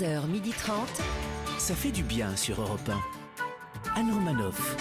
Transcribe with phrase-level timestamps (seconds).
[0.00, 0.70] 11h30.
[1.58, 2.88] Ça fait du bien sur Europe
[3.94, 3.98] 1.
[4.00, 4.76] Anne Romanoff.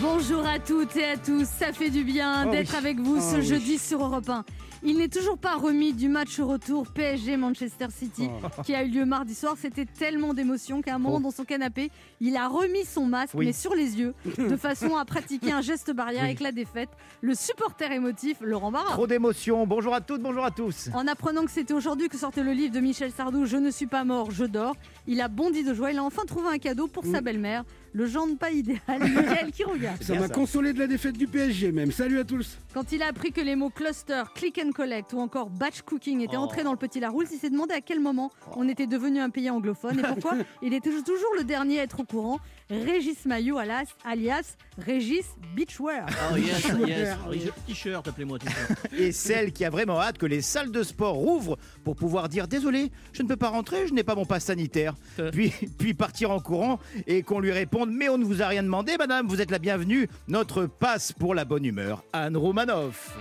[0.00, 2.76] Bonjour à toutes et à tous, ça fait du bien Oh d'être oui.
[2.78, 3.46] avec vous Oh ce oui.
[3.46, 4.44] jeudi sur Europe 1.
[4.86, 8.62] Il n'est toujours pas remis du match retour PSG Manchester City Oh.
[8.62, 9.54] qui a eu lieu mardi soir.
[9.58, 13.46] C'était tellement d'émotion qu'à un moment dans son canapé, il a remis son masque Oui.
[13.46, 16.90] mais sur les yeux de façon à pratiquer un geste barrière avec la défaite.
[17.22, 18.90] Le supporter émotif Laurent Barra.
[18.92, 19.66] Trop d'émotions.
[19.66, 20.90] Bonjour à toutes, bonjour à tous.
[20.92, 23.86] En apprenant que c'était aujourd'hui que sortait le livre de Michel Sardou, Je ne suis
[23.86, 25.92] pas mort, je dors, il a bondi de joie.
[25.92, 27.64] Il a enfin trouvé un cadeau pour sa belle-mère,
[27.94, 29.94] le genre pas idéal, Michael Quiroga.
[30.00, 30.34] Ça bien m'a ça.
[30.34, 31.92] consolé de la défaite du PSG même.
[31.92, 32.58] Salut à tous.
[32.74, 36.20] Quand il a appris que les mots cluster, click and collect ou encore batch cooking
[36.20, 39.20] étaient entrés dans le petit Larousse, il s'est demandé à quel moment on était devenu
[39.20, 42.40] un pays anglophone et pourquoi il était toujours le dernier à être au courant.
[42.70, 46.06] Régis Maillot, alias, alias Régis Beachwear.
[46.32, 47.16] Oh yes, yes.
[47.28, 47.50] Oui.
[47.66, 48.70] T-shirt, appelez-moi t-shirt.
[48.98, 52.48] Et celle qui a vraiment hâte que les salles de sport rouvrent pour pouvoir dire
[52.48, 54.94] désolé, je ne peux pas rentrer, je n'ai pas mon passe sanitaire.
[55.18, 55.30] Euh.
[55.30, 58.62] Puis, puis partir en courant et qu'on lui réponde mais on ne vous a rien
[58.62, 60.08] demandé, madame, vous êtes la bienvenue.
[60.28, 63.16] Notre passe pour la bonne humeur, Anne Romanoff.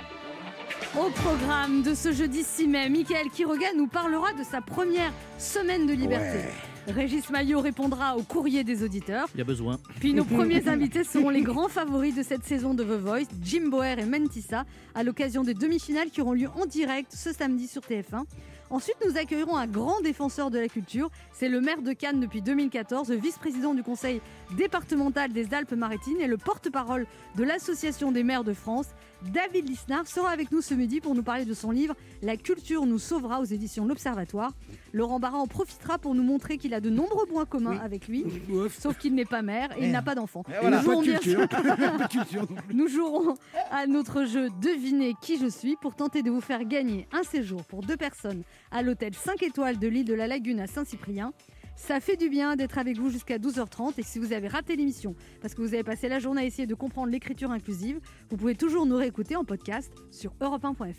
[0.98, 5.86] Au programme de ce jeudi 6 mai, Michael Quiroga nous parlera de sa première semaine
[5.86, 6.40] de liberté.
[6.88, 9.28] Régis Maillot répondra au courrier des auditeurs.
[9.34, 9.80] Il y a besoin.
[10.00, 13.70] Puis nos premiers invités seront les grands favoris de cette saison de The Voice, Jim
[13.70, 17.82] Boer et Mentissa, à l'occasion des demi-finales qui auront lieu en direct ce samedi sur
[17.82, 18.26] TF1.
[18.70, 21.10] Ensuite, nous accueillerons un grand défenseur de la culture.
[21.32, 24.20] C'est le maire de Cannes depuis 2014, le vice-président du conseil
[24.58, 28.88] départemental des Alpes-Maritimes et le porte-parole de l'Association des maires de France.
[29.32, 32.86] David Lisnard sera avec nous ce midi pour nous parler de son livre La culture
[32.86, 34.52] nous sauvera aux éditions L'Observatoire.
[34.92, 38.26] Laurent Barra en profitera pour nous montrer qu'il a de nombreux points communs avec lui,
[38.50, 38.78] Ouf.
[38.80, 40.44] sauf qu'il n'est pas maire et il n'a pas d'enfant.
[40.62, 40.82] Voilà.
[40.84, 41.48] Nous de sûr-
[42.74, 43.36] nous jouerons
[43.72, 47.64] à notre jeu Devinez qui je suis pour tenter de vous faire gagner un séjour
[47.64, 51.32] pour deux personnes à l'hôtel 5 étoiles de l'île de la Lagune à Saint-Cyprien.
[51.76, 55.16] Ça fait du bien d'être avec vous jusqu'à 12h30 et si vous avez raté l'émission
[55.42, 58.00] parce que vous avez passé la journée à essayer de comprendre l'écriture inclusive,
[58.30, 60.94] vous pouvez toujours nous réécouter en podcast sur europe1.fr.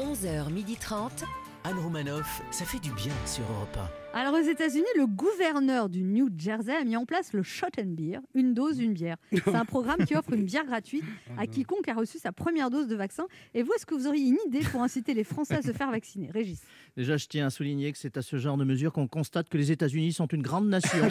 [0.00, 1.24] 11h30.
[1.64, 3.78] Anne Romanoff, ça fait du bien sur Europe
[4.14, 7.88] Alors aux États-Unis, le gouverneur du New Jersey a mis en place le Shot and
[7.88, 9.16] Beer, une dose, une bière.
[9.32, 11.04] C'est un programme qui offre une bière gratuite
[11.36, 13.26] à quiconque a reçu sa première dose de vaccin.
[13.54, 15.90] Et vous, est-ce que vous auriez une idée pour inciter les Français à se faire
[15.90, 16.62] vacciner Régis
[16.98, 19.56] Déjà, je tiens à souligner que c'est à ce genre de mesure qu'on constate que
[19.56, 20.98] les États-Unis sont une grande nation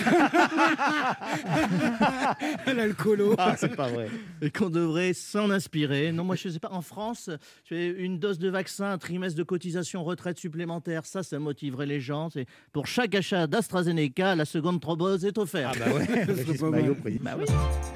[2.68, 3.36] L'alcoolo.
[3.38, 4.10] Ah, c'est pas vrai.
[4.42, 6.12] et qu'on devrait s'en inspirer.
[6.12, 6.74] Non, moi, je sais pas.
[6.74, 7.30] En France,
[7.64, 11.86] tu fais une dose de vaccin, un trimestre de cotisation retraite supplémentaire, ça, ça motiverait
[11.86, 12.30] les gens.
[12.32, 15.78] C'est pour chaque achat d'AstraZeneca, la seconde thrombose est offerte.
[15.82, 16.26] Ah bah ouais,
[16.60, 17.18] pas Maillot, mal.
[17.22, 17.46] Bah oui.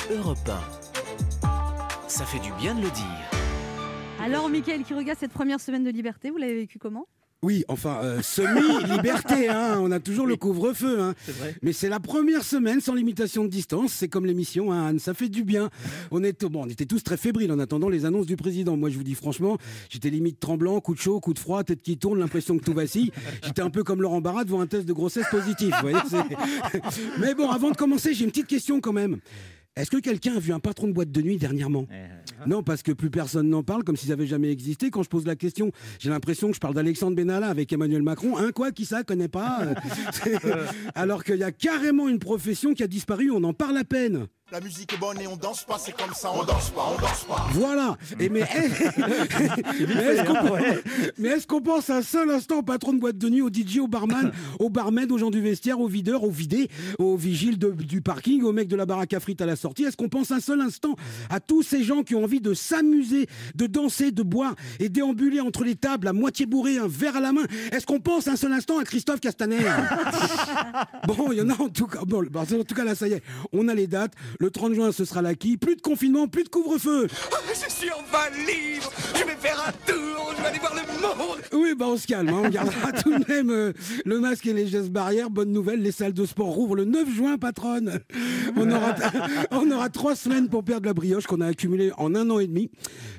[0.09, 0.16] 1.
[0.16, 0.38] Europe
[1.44, 2.08] 1.
[2.08, 4.23] Ça fait du bien de le dire.
[4.23, 7.06] Alors, Mickaël qui regarde cette première semaine de liberté, vous l'avez vécu comment?
[7.44, 9.79] Oui, enfin, euh, semi-liberté, hein.
[9.81, 11.02] on a toujours le couvre-feu.
[11.02, 11.16] Hein.
[11.63, 15.16] Mais c'est la première semaine sans limitation de distance, c'est comme l'émission, hein, Anne, ça
[15.16, 15.72] fait du bien.
[16.12, 18.78] On, est, bon, on était tous très fébriles en attendant les annonces du président.
[18.78, 19.57] Moi, je vous dis franchement,
[19.90, 22.74] j'étais limite tremblant, coup de chaud, coup de froid, tête qui tourne, l'impression que tout
[22.74, 23.12] vacille.
[23.44, 25.73] J'étais un peu comme Laurent Barra devant un test de grossesse positif.
[25.81, 26.79] vous voyez, c'est-
[27.19, 29.18] Mais bon, avant de commencer, j'ai une petite question quand même.
[29.77, 32.83] Est-ce que quelqu'un a vu un patron de boîte de nuit dernièrement Eh, Non, parce
[32.83, 34.89] que plus personne n'en parle, comme s'ils avaient jamais existé.
[34.89, 38.37] Quand je pose la question, j'ai l'impression que je parle d'Alexandre Benalla avec Emmanuel Macron.
[38.37, 39.61] Hein, quoi, qui ça connaît pas
[40.95, 44.27] Alors qu'il y a carrément une profession qui a disparu, on en parle à peine.
[44.51, 47.00] La musique est bonne et on danse pas, c'est comme ça, on danse pas, on
[47.01, 47.47] danse pas.
[47.53, 47.97] Voilà.
[48.19, 48.41] Et mais,
[49.79, 50.34] mais est-ce qu'on
[51.17, 53.78] mais est-ce qu'on pense un seul instant au patron de boîte de nuit, au DJ,
[53.79, 56.69] au barman, au barmaid, aux gens du vestiaire, aux videurs, aux vidés,
[57.00, 59.85] aux vigiles de- du parking, aux mecs de la baraque à frites à la sortie?
[59.85, 60.97] Est-ce qu'on pense un seul instant
[61.29, 65.40] à tous ces gens qui ont envie de s'amuser, de danser, de boire et déambuler
[65.40, 67.45] entre les tables à moitié bourré, un verre à la main?
[67.72, 69.59] Est-ce qu'on pense un seul instant à Christophe Castaner?
[71.07, 72.00] Bon, il y en a en tout cas.
[72.06, 73.23] Bon, en tout cas là, ça y est,
[73.53, 74.13] on a les dates.
[74.41, 75.56] Le 30 juin, ce sera l'acquis.
[75.56, 77.07] Plus de confinement, plus de couvre-feu.
[77.53, 80.81] Je suis enfin libre, je vais faire un tour, je vais aller voir le
[81.18, 81.38] monde.
[81.53, 82.41] Oui, bah on se calme, hein.
[82.46, 83.72] on gardera tout de même euh,
[84.03, 85.29] le masque et les gestes barrières.
[85.29, 87.99] Bonne nouvelle, les salles de sport rouvrent le 9 juin, patronne.
[88.55, 88.96] On aura,
[89.52, 92.47] on aura trois semaines pour perdre la brioche qu'on a accumulée en un an et
[92.47, 92.72] demi.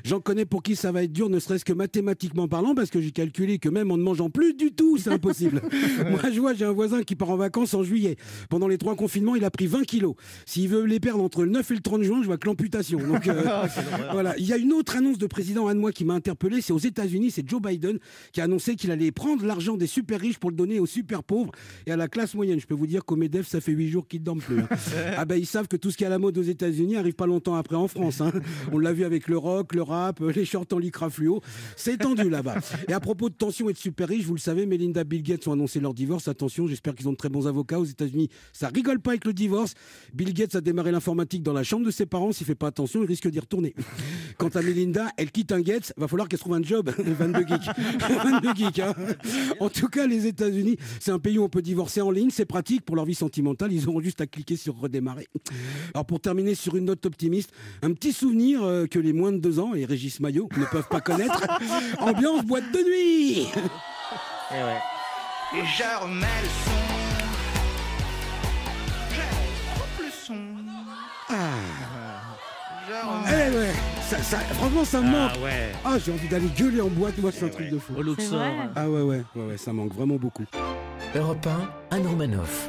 [0.05, 3.01] J'en connais pour qui ça va être dur, ne serait-ce que mathématiquement parlant, parce que
[3.01, 5.63] j'ai calculé que même en ne mangeant plus du tout, c'est impossible.
[6.11, 8.17] Moi, je vois, j'ai un voisin qui part en vacances en juillet.
[8.49, 10.17] Pendant les trois confinements, il a pris 20 kilos.
[10.47, 12.99] S'il veut les perdre entre le 9 et le 30 juin, je vois que l'amputation.
[13.07, 13.43] Donc, euh,
[14.13, 14.37] voilà.
[14.39, 16.79] Il y a une autre annonce de président Anne moi qui m'a interpellé, c'est aux
[16.79, 17.99] États-Unis, c'est Joe Biden
[18.33, 21.23] qui a annoncé qu'il allait prendre l'argent des super riches pour le donner aux super
[21.23, 21.53] pauvres
[21.87, 22.61] et à la classe moyenne.
[22.61, 24.61] Je peux vous dire qu'au MEDEF, ça fait huit jours qu'ils ne dorment plus.
[24.61, 24.69] hein.
[25.17, 27.15] ah ben ils savent que tout ce qui est à la mode aux États-Unis arrive
[27.15, 28.21] pas longtemps après en France.
[28.21, 28.33] hein.
[28.73, 31.41] On l'a vu avec le rock, le rap, les shorts en lycra fluo.
[31.77, 32.57] C'est tendu là-bas.
[32.89, 35.47] Et à propos de tension et de super riches, vous le savez, Melinda Bill Gates
[35.49, 36.29] ont annoncé leur divorce.
[36.29, 38.29] Attention, j'espère qu'ils ont de très bons avocats aux États-Unis.
[38.53, 39.75] Ça rigole pas avec le divorce.
[40.15, 42.31] Bill Gates a démarré l'informatique dans la chambre de ses parents.
[42.31, 43.75] S'il fait pas attention, il risque d'y retourner.
[44.39, 45.93] Quant à Melinda, elle quitte un Gates.
[45.97, 46.91] Va falloir qu'elle trouve un job.
[46.99, 47.71] 22 geeks.
[47.99, 48.79] 22 geeks.
[48.79, 48.95] hein.
[49.59, 52.31] En tout cas, les États-Unis, c'est un pays où on peut divorcer en ligne.
[52.31, 53.73] C'est pratique pour leur vie sentimentale.
[53.73, 55.27] Ils auront juste à cliquer sur redémarrer.
[55.93, 57.51] Alors pour terminer sur une note optimiste,
[57.83, 60.89] un petit souvenir euh, que les moins de deux ans et Régis Maillot ne peuvent
[60.89, 61.43] pas connaître.
[61.99, 63.49] Ambiance boîte de nuit.
[65.55, 66.82] Et je remets le
[72.89, 73.47] Je remets.
[73.53, 73.73] Eh ouais,
[74.09, 75.33] ça, ça- franchement, ça me manque.
[75.43, 75.73] ouais.
[75.85, 77.17] Ah, j'ai envie d'aller gueuler en boîte.
[77.19, 77.95] Moi, c'est un truc de fou.
[77.97, 78.39] Au Luxor.
[78.39, 78.53] vrai.
[78.77, 80.45] Ah ouais, ouais, ouais, ouais, ça manque vraiment beaucoup.
[81.15, 81.47] Europe
[81.91, 82.69] 1, Anne Romanoff.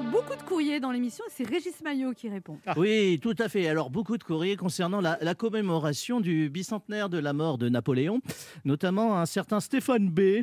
[0.00, 2.58] Beaucoup de courriers dans l'émission et c'est Régis Maillot qui répond.
[2.76, 3.68] Oui, tout à fait.
[3.68, 8.22] Alors, beaucoup de courriers concernant la, commémoration du bicentenaire de la mort de Napoléon,
[8.64, 10.40] notamment un certain Stéphane B,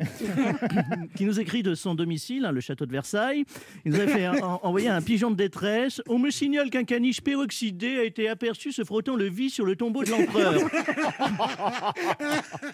[1.16, 3.44] qui nous écrit de son domicile, hein, le château de Versailles.
[3.84, 6.00] Il nous a fait en- envoyer un pigeon de détresse.
[6.08, 9.74] On me signale qu'un caniche peroxydé a été aperçu se frottant le vis sur le
[9.74, 10.60] tombeau de l'empereur.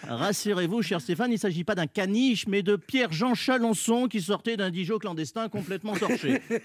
[0.07, 4.57] Rassurez-vous, cher Stéphane, il ne s'agit pas d'un caniche, mais de Pierre-Jean Chalençon qui sortait
[4.57, 6.41] d'un Dijon clandestin complètement torché.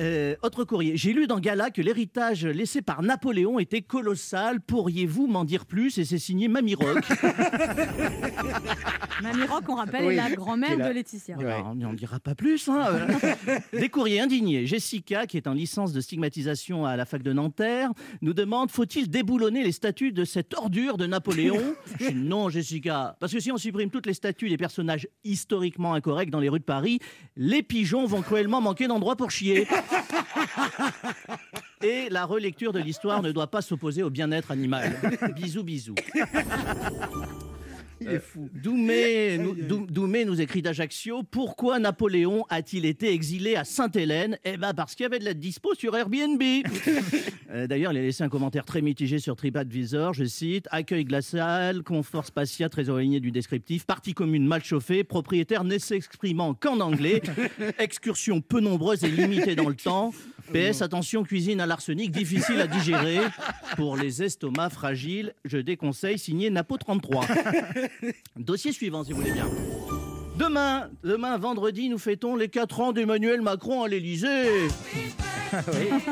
[0.00, 0.96] Euh, autre courrier.
[0.96, 4.60] J'ai lu dans Gala que l'héritage laissé par Napoléon était colossal.
[4.60, 5.98] Pourriez-vous m'en dire plus?
[5.98, 7.04] Et c'est signé Mamie Rock.
[9.22, 10.14] Mamie Rock, on rappelle, Oui.
[10.14, 11.36] est la grand-mère C'est la- de Laetitia.
[11.36, 11.44] Ouais.
[11.46, 12.68] Alors, on n'en dira pas plus.
[12.68, 13.06] hein.
[13.72, 14.66] Des courriers indignés.
[14.66, 17.90] Jessica, qui est en licence de stigmatisation à la fac de Nanterre,
[18.22, 21.60] nous demande faut-il déboulonner les statues de cette ordure de Napoléon?
[22.00, 23.16] Je dis non, Jessica.
[23.18, 26.60] Parce que si on supprime toutes les statues des personnages historiquement incorrects dans les rues
[26.60, 27.00] de Paris,
[27.36, 29.66] les pigeons vont cruellement manquer d'endroit pour chier.
[31.82, 34.96] Et la relecture de l'histoire ne doit pas s'opposer au bien-être animal.
[35.34, 35.94] Bisous, bisous.
[38.08, 38.48] Il est fou.
[38.54, 44.38] Doumé, nous, Dou- Doumé nous écrit d'Ajaccio Pourquoi Napoléon a-t-il été exilé à Sainte-Hélène?
[44.44, 46.42] Eh ben parce qu'il y avait de la dispo sur Airbnb.
[47.50, 50.12] Euh, D'ailleurs, il a laissé un commentaire très mitigé sur TripAdvisor.
[50.12, 55.64] Je cite Accueil glacial, confort spatial très éloigné du descriptif, partie commune mal chauffée, propriétaire
[55.64, 57.22] ne s'exprimant qu'en anglais,
[57.78, 60.12] excursion peu nombreuse et limitée dans le temps.
[60.52, 63.18] PS, attention, cuisine à l'arsenic, difficile à digérer.
[63.76, 67.26] Pour les estomacs fragiles, je déconseille, signé Napo 33.
[68.36, 69.46] Dossier suivant, si vous voulez bien.
[70.38, 74.68] Demain, demain, vendredi, nous fêtons les 4 ans d'Emmanuel Macron à l'Élysée.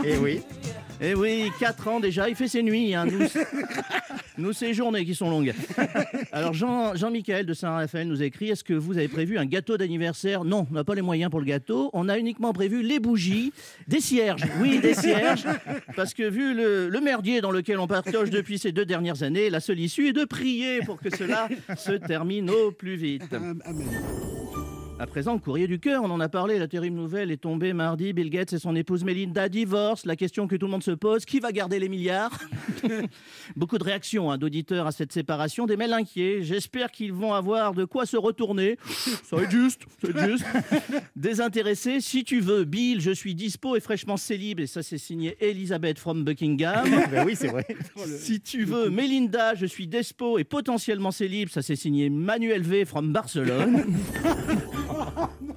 [0.05, 0.41] Et oui.
[1.01, 2.95] Eh oui, 4 ans déjà, il fait ses nuits.
[2.95, 3.27] hein, Nous,
[4.39, 5.53] nous ces journées qui sont longues.
[6.33, 10.45] Alors, Jean- Jean-Michel de Saint-Raphaël nous écrit Est-ce que vous avez prévu un gâteau d'anniversaire?
[10.45, 11.91] Non, on n'a pas les moyens pour le gâteau.
[11.93, 13.53] On a uniquement prévu les bougies,
[13.89, 14.45] des cierges.
[14.61, 15.45] Oui, des cierges.
[15.97, 19.51] Parce que vu le, le merdier dans lequel on partage depuis ces deux dernières années,
[19.51, 23.33] la seule issue est de prier pour que cela se termine au plus vite.
[23.33, 23.61] Amen.
[24.99, 27.75] À présent, le courrier du cœur, on en a parlé, la terrible nouvelle est tombée
[27.75, 28.15] mardi.
[28.15, 30.05] Bill Gates et son épouse Melinda divorcent.
[30.07, 32.39] La question que tout le monde se pose, qui va garder les milliards
[33.57, 36.39] Beaucoup de réactions hein, d'auditeurs à cette séparation, des mails inquiets.
[36.41, 38.79] J'espère qu'ils vont avoir de quoi se retourner.
[39.23, 40.47] Ça va être juste, ça va être juste.
[41.17, 44.61] Désintéressé, si tu veux, Bill, je suis dispo et fraîchement célibe.
[44.61, 46.89] Et ça, c'est signé Elizabeth from Buckingham.
[47.11, 47.67] Ben oui, c'est vrai.
[48.19, 51.49] Si tu veux, Melinda, je suis despo et potentiellement célibe.
[51.51, 53.85] Ça, c'est signé Manuel V from Barcelone.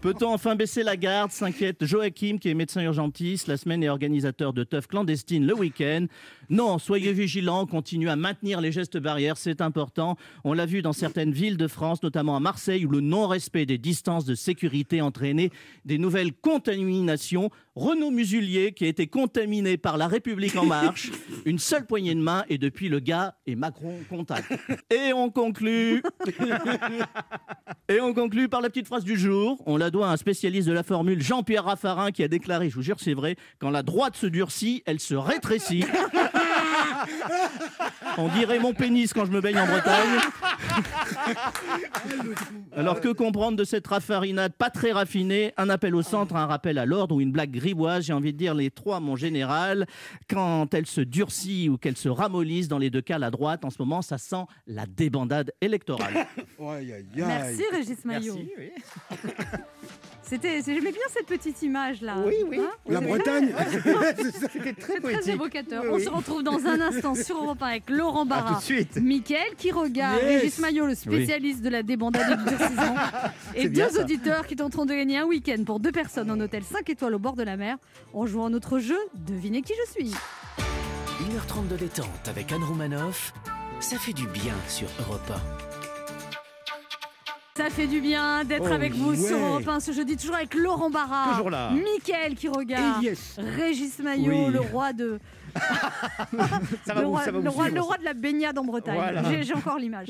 [0.01, 4.53] Peut-on enfin baisser la garde s'inquiète Joachim, qui est médecin urgentiste, la semaine et organisateur
[4.53, 6.05] de teuf clandestine le week-end.
[6.49, 10.17] Non, soyez vigilants, continuez à maintenir les gestes barrières, c'est important.
[10.43, 13.77] On l'a vu dans certaines villes de France, notamment à Marseille, où le non-respect des
[13.77, 15.51] distances de sécurité entraînait
[15.85, 17.51] des nouvelles contaminations.
[17.75, 21.11] Renaud Musulier, qui a été contaminé par la République en marche,
[21.45, 24.51] une seule poignée de main, et depuis le gars et Macron contact.
[24.89, 26.01] Et on conclut
[27.89, 29.61] et on conclut par la petite phrase du jour.
[29.67, 32.75] On la doit à un spécialiste de la formule, Jean-Pierre Raffarin, qui a déclaré, je
[32.75, 35.85] vous jure, c'est vrai, quand la droite se durcit, elle se rétrécit.
[38.17, 40.19] On dirait mon pénis quand je me baigne en Bretagne.
[42.75, 45.53] Alors que comprendre de cette raffarinade pas très raffinée?
[45.57, 48.37] Un appel au centre, un rappel à l'ordre ou une blague grivoise J'ai envie de
[48.37, 49.85] dire les trois, mon général.
[50.29, 53.69] Quand elle se durcit ou qu'elle se ramollisse, dans les deux cas, la droite, en
[53.69, 56.27] ce moment, ça sent la débandade électorale.
[56.59, 58.35] Merci Régis Maillot.
[58.35, 58.71] Merci, oui.
[60.29, 62.15] C'était, j'aimais bien cette petite image là.
[62.23, 62.59] Oui, oui.
[62.59, 63.51] Hein La Bretagne
[64.53, 65.83] C'était très Très évocateur.
[65.85, 68.59] Oui, On se retrouve dans un instant sur Europe 1 avec Laurent tout Barra.
[68.59, 68.97] de suite.
[68.97, 70.41] Mickaël qui regarde, Yes.
[70.41, 72.95] Régis Maillot, le spécialiste de la débandade et du divertissement,
[73.55, 74.01] et deux ça.
[74.01, 77.19] auditeurs qui tenteront de gagner un week-end pour deux personnes en hôtel 5 étoiles au
[77.19, 77.77] bord de la mer
[78.13, 80.11] en jouant à notre jeu Devinez qui je suis.
[80.61, 83.33] 1h30 de détente avec Anne Romanoff.
[83.79, 85.31] Ça fait du bien sur Europe
[87.59, 89.37] Ça fait du bien d'être Oh, avec vous sur.
[89.37, 91.71] Europe 1 ce jeudi, toujours avec Laurent Barra, Toujours là.
[91.71, 94.53] Mickaël qui regarde, yes Régis Maillot, Oui.
[94.53, 95.19] le roi de
[96.85, 97.85] Ça va le, vous, roi, ça va le vous roi- suivre, le ça.
[97.87, 98.95] roi de la baignade en Bretagne.
[98.95, 99.41] Voilà.
[99.41, 100.07] J'ai encore l'image.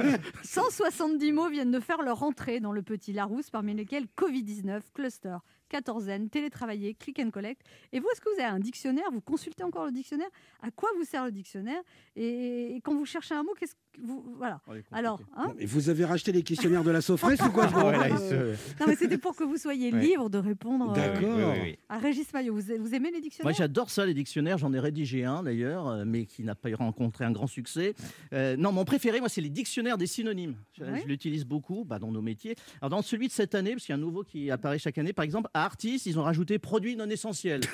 [0.42, 5.36] 170 mots viennent de faire leur entrée dans le petit Larousse, parmi lesquels Covid-19, cluster,
[5.72, 7.62] quatorzaine, télétravailler, click and collect.
[7.92, 9.04] Et vous, est-ce que vous avez un dictionnaire?
[9.10, 10.28] Vous consultez encore le dictionnaire?
[10.62, 11.80] À quoi vous sert le dictionnaire?
[12.14, 14.60] Et, et quand vous cherchez un mot, qu'est-ce que vous voilà
[14.90, 15.52] Alors, hein?
[15.64, 18.08] Vous avez racheté les questionnaires de la Sofresse ou quoi Ah ouais,
[18.80, 20.00] non mais c'était pour que vous soyez Ouais.
[20.00, 21.36] libre de répondre euh, D'accord.
[21.36, 21.78] Oui, oui, oui.
[21.88, 22.54] à Régis Maillot.
[22.54, 24.58] Vous, vous aimez les Moi, dictionnaires j'adore ça, les dictionnaires.
[24.58, 27.94] J'en ai rédigé un d'ailleurs, euh, mais qui n'a pas rencontré un grand succès.
[28.32, 30.54] Euh, non, mon préféré, moi, c'est les dictionnaires des synonymes.
[30.72, 31.00] Je, Ouais.
[31.02, 32.54] je l'utilise beaucoup bah, dans nos métiers.
[32.80, 34.98] Alors, dans celui de cette année, parce qu'il y a un nouveau qui apparaît chaque
[34.98, 37.60] année, par exemple, à Artis, ils ont rajouté produits non essentiels.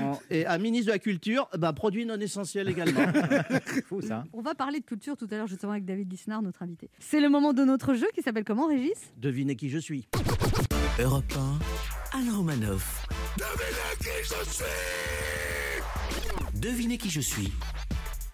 [0.00, 3.06] En- Et à ministre de la Culture, bah, produits non essentiels également.
[3.66, 4.24] C'est fou ça.
[4.32, 6.88] On va parler de culture tout à l'heure justement avec David Lisnard, notre invité.
[6.98, 9.12] C'est le moment de notre jeu qui s'appelle comment, Régis?
[9.18, 10.06] Devinez qui je suis.
[11.00, 11.32] Europe
[12.12, 13.06] 1, Anne Romanoff.
[16.54, 17.52] Devinez qui je suis.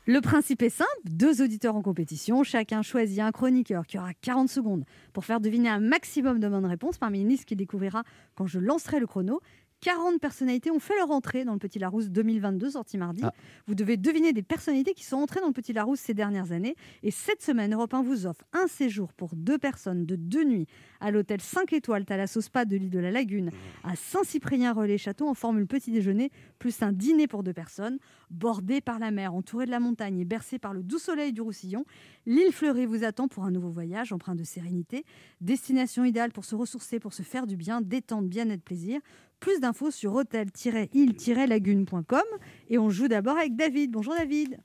[0.06, 4.48] Le principe est simple, deux auditeurs en compétition, chacun choisit un chroniqueur qui aura 40
[4.48, 8.02] secondes pour faire deviner un maximum de bonnes réponses parmi une liste qu'il découvrira
[8.34, 9.40] quand je lancerai le chrono.
[9.80, 13.22] 40 personnalités ont fait leur entrée dans le Petit Larousse 2022, sorti mardi.
[13.24, 13.32] Ah.
[13.66, 16.76] Vous devez deviner des personnalités qui sont entrées dans le Petit Larousse ces dernières années.
[17.02, 20.66] Et cette semaine, Europe 1 vous offre un séjour pour deux personnes de deux nuits
[21.00, 23.50] à l'hôtel 5 étoiles Thalasso Spa de l'île de la Lagune
[23.84, 27.98] à Saint-Cyprien-Relais-Château en formule petit déjeuner, plus un dîner pour deux personnes,
[28.30, 31.40] bordé par la mer, entouré de la montagne et bercé par le doux soleil du
[31.40, 31.84] Roussillon.
[32.26, 35.04] L'île fleurie vous attend pour un nouveau voyage empreint de sérénité.
[35.40, 39.00] Destination idéale pour se ressourcer, pour se faire du bien, détente, bien-être, plaisir.
[39.40, 42.20] Plus d'infos sur hôtel-île-lagune.com.
[42.68, 43.90] Et on joue d'abord avec David.
[43.90, 44.58] Bonjour David.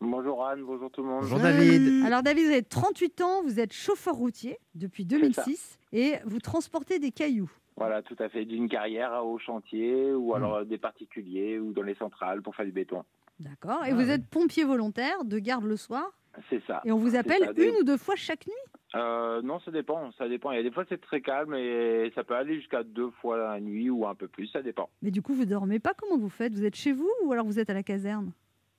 [0.00, 1.20] Bonjour Anne, bonjour tout le monde.
[1.22, 2.04] Bonjour David.
[2.04, 6.98] Alors David, vous avez 38 ans, vous êtes chauffeur routier depuis 2006 et vous transportez
[6.98, 7.50] des cailloux.
[7.76, 11.82] Voilà, tout à fait, d'une carrière au chantier ou alors euh, des particuliers ou dans
[11.82, 13.02] les centrales pour faire du béton.
[13.40, 13.84] D'accord.
[13.86, 14.14] Et Ah vous ouais.
[14.14, 16.04] êtes pompier volontaire de garde le soir
[16.48, 16.80] C'est ça.
[16.84, 18.72] et on vous appelle ça, des- une ou deux fois chaque nuit?
[18.94, 20.50] Euh, non, ça dépend, ça dépend.
[20.52, 23.36] Il y a des fois c'est très calme et ça peut aller jusqu'à deux fois
[23.38, 24.88] la nuit ou un peu plus, ça dépend.
[25.02, 25.92] Mais du coup, vous dormez pas?
[25.96, 26.54] Comment vous faites?
[26.54, 28.32] Vous êtes chez vous ou alors vous êtes à la caserne?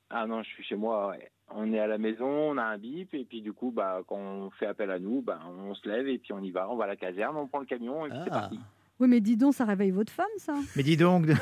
[0.10, 1.10] Ah non, je suis chez moi.
[1.10, 1.30] ouais.
[1.56, 4.18] On est à la maison, on a un bip et puis du coup, bah, quand
[4.18, 6.70] on fait appel à nous, bah, on se lève et puis on y va.
[6.70, 8.40] On va à la caserne, on prend le camion et c'est Ah.
[8.42, 8.60] parti.
[9.04, 11.36] Oui, mais dis donc, ça réveille votre femme, ça Mais dis donc, Non,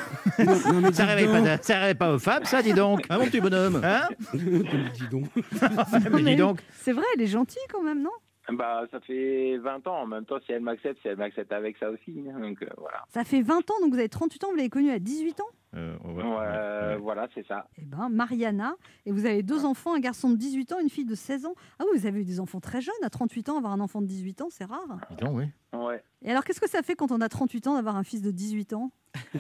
[0.74, 1.46] non, mais ça dis réveille, donc.
[1.46, 3.06] pas, ça réveille pas aux femmes, ça, dis donc.
[3.08, 5.28] Ah, mon petit bonhomme Hein dis donc.
[6.12, 6.60] Mais dis donc.
[6.72, 8.10] C'est vrai, elle est gentille quand même, non?
[8.50, 10.02] Bah, ça fait 20 ans.
[10.02, 12.14] En même temps, si elle m'accepte, si elle m'accepte avec ça aussi.
[12.14, 13.04] Donc euh, voilà.
[13.10, 15.46] Ça fait 20 ans, donc vous avez 38 ans, vous l'avez connue à 18 ans?
[15.76, 16.98] Euh, on va- Ouais, ouais.
[16.98, 17.68] Voilà, c'est ça.
[17.78, 18.74] Eh ben, Mariana,
[19.06, 21.54] et vous avez deux enfants, un garçon de 18 ans, une fille de 16 ans.
[21.80, 24.02] Ah oui, vous avez eu des enfants très jeunes, à 38 ans, avoir un enfant
[24.02, 24.98] de 18 ans, c'est rare.
[25.32, 25.46] Oui.
[25.74, 26.04] Ouais.
[26.24, 28.32] Et alors, qu'est-ce que ça fait quand on a 38 ans d'avoir un fils de
[28.32, 28.92] 18 ans?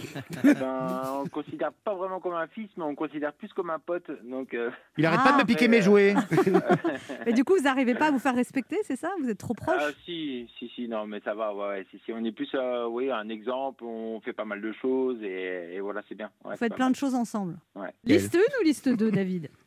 [0.43, 3.79] Ben, on ne considère pas vraiment comme un fils, mais on considère plus comme un
[3.79, 4.09] pote.
[4.23, 5.29] Donc, euh, Il arrête Ah.
[5.29, 6.13] pas de me piquer mes Mais, euh, jouets.
[7.25, 9.09] Mais du coup, vous n'arrivez pas à vous faire respecter, c'est ça?
[9.21, 9.75] Vous êtes trop proche?
[9.79, 11.53] ah, si, si, si, non, mais ça va.
[11.55, 13.83] Ouais, si, si, on est plus, euh, oui, un exemple.
[13.83, 16.31] On fait pas mal de choses et, et voilà, c'est bien.
[16.45, 17.57] Ouais, Vous faites plein de choses ensemble.
[17.75, 17.93] Ouais.
[18.05, 19.49] Liste 1 ou liste 2, David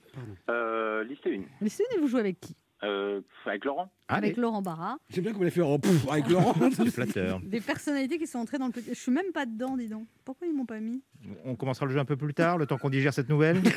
[0.48, 1.42] Euh, liste 1.
[1.60, 2.56] Liste 1 et vous jouez avec qui?
[2.84, 3.90] Euh, avec Laurent.
[4.08, 4.96] Allez, Avec Laurent Barra.
[5.10, 6.54] J'aime bien qu'on les fait oh, pff, avec Laurent.
[6.76, 7.40] c'est flatteur.
[7.42, 8.90] Des personnalités qui sont entrées dans le petit.
[8.90, 10.06] Je suis même pas dedans, dis donc.
[10.24, 11.02] Pourquoi ils m'ont pas mis?
[11.44, 13.60] On commencera le jeu un peu plus tard, le temps qu'on digère cette nouvelle.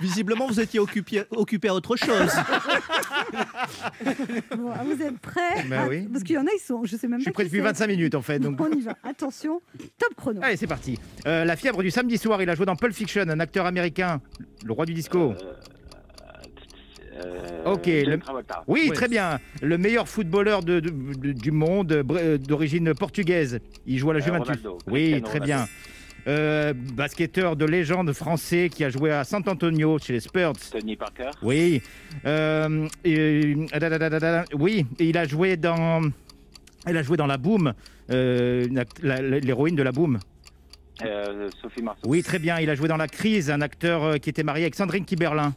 [0.00, 2.32] Visiblement, vous étiez occupé, occupé à autre chose.
[4.56, 6.08] Bon, ah, Vous êtes prêts Ben Ah, oui.
[6.12, 6.84] Parce qu'il y en a, ils sont.
[6.84, 7.34] Je sais même Je suis pas.
[7.34, 7.62] prêt depuis c'est.
[7.64, 8.38] 25 minutes en fait.
[8.38, 8.60] Donc...
[8.60, 8.96] On y va.
[9.04, 9.60] Attention,
[9.98, 10.40] top chrono.
[10.42, 10.98] Allez, c'est parti.
[11.26, 14.20] Euh, la fièvre du samedi soir, il a joué dans Pulp Fiction, un acteur américain,
[14.64, 15.34] le roi du disco.
[17.14, 18.20] Euh, Ok, John le-.
[18.66, 18.94] Oui, Ouais.
[18.94, 19.38] très bien.
[19.60, 23.58] Le meilleur footballeur de- de- de- du monde, euh, euh, d'origine portugaise.
[23.86, 24.46] Il joue à la Euh, Juventus.
[24.48, 25.44] Ronaldo, oui, très Ronaldo.
[26.26, 30.52] Euh, basketteur de légende français qui a joué à San Antonio chez les Spurs.
[30.70, 31.30] Tony Parker.
[31.42, 31.82] Oui.
[32.26, 36.02] Euh, et- euh, da, da, da, da, da, oui, et il a joué dans.
[36.86, 37.72] Elle a joué dans la Boom,
[38.10, 38.66] euh,
[39.02, 40.18] l'héroïne de la Boom.
[41.04, 42.02] Euh, Sophie Marceau.
[42.06, 42.58] Oui, très bien.
[42.58, 45.54] Il a joué dans La Crise, un acteur qui était marié avec Sandrine Kiberlin.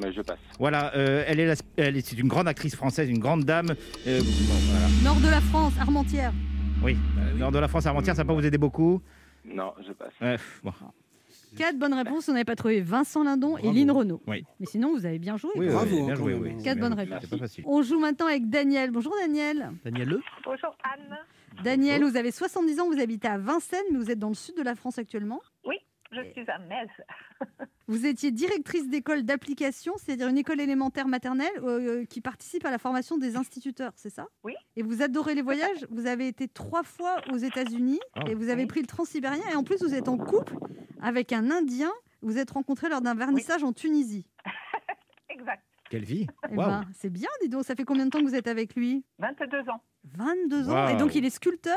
[0.00, 0.38] Mais je passe.
[0.58, 3.74] Voilà, euh, elle est, la- elle est c'est une grande actrice française, une grande dame.
[4.06, 4.24] Euh, bon,
[4.70, 4.86] voilà.
[5.04, 6.32] Nord de la France, Armentières.
[6.82, 9.00] Oui, euh, nord de la France, Armentières, ça va pas vous aider beaucoup
[9.44, 10.12] Non, je passe.
[10.20, 10.72] Ouais, bon.
[11.56, 13.70] Quatre bonnes réponses, on n'avait pas trouvé Vincent Lindon et.
[13.72, 14.20] Lynn Renault.
[14.26, 14.44] Oui.
[14.58, 15.52] Mais sinon, vous avez bien joué.
[15.54, 16.56] Oui, Bravo, bien joué, oui.
[16.62, 16.88] Quatre bien.
[16.88, 17.18] bonnes réponses.
[17.22, 17.64] C'est pas facile.
[17.66, 18.90] On joue maintenant avec Daniel.
[18.90, 19.70] Bonjour Daniel.
[19.84, 21.16] Daniel Le Bonjour Anne,
[21.62, 24.56] Daniel, vous avez 70 ans, vous habitez à Vincennes, mais vous êtes dans le sud
[24.56, 25.40] de la France actuellement.
[26.14, 26.90] Je suis à Metz.
[27.86, 32.78] Vous étiez directrice d'école d'application, c'est-à-dire une école élémentaire maternelle euh, qui participe à la
[32.78, 34.26] formation des instituteurs, c'est ça?
[34.42, 34.54] Oui.
[34.76, 35.86] Et vous adorez les voyages?
[35.90, 38.20] Vous avez été trois fois aux États-Unis Ah.
[38.28, 38.68] et vous avez Oui.
[38.68, 39.42] pris le transsibérien.
[39.52, 40.54] Et en plus, vous êtes en couple
[41.02, 41.92] avec un Indien.
[42.22, 44.26] Vous êtes rencontrés lors d'un vernissage en Tunisie.
[45.28, 45.62] Exact.
[45.90, 46.68] Quelle vie Eh Waouh.
[46.70, 47.64] ben, c'est bien, dis donc.
[47.64, 49.04] Ça fait combien de temps que vous êtes avec lui?
[49.18, 49.82] 22 ans.
[50.16, 50.88] 22 ans.
[50.88, 51.76] Et donc, il est sculpteur?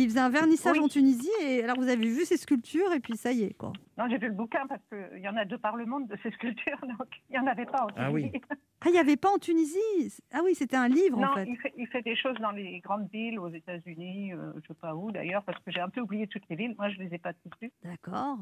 [0.00, 0.84] Il faisait un vernissage Oui.
[0.84, 1.28] en Tunisie.
[1.42, 3.72] Et alors, vous avez vu ses sculptures et puis ça y est, quoi.
[3.98, 6.16] Non, j'ai vu le bouquin parce qu'il y en a deux par le monde de
[6.22, 8.30] ces sculptures, donc il n'y en avait pas en Ah oui.
[8.30, 8.44] Tunisie.
[8.80, 10.22] Ah, il n'y avait pas en Tunisie?
[10.32, 11.46] Ah oui, c'était un livre, Non, en fait.
[11.48, 14.62] il, fait, il fait des choses dans les grandes villes, aux États-Unis, euh, je ne
[14.68, 16.74] sais pas où d'ailleurs, parce que j'ai un peu oublié toutes les villes.
[16.78, 17.72] Moi, je ne les ai pas toutes vues.
[17.82, 18.38] D'accord.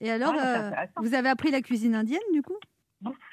[0.00, 2.56] Et alors, Ouais, euh, vous avez appris la cuisine indienne, du coup?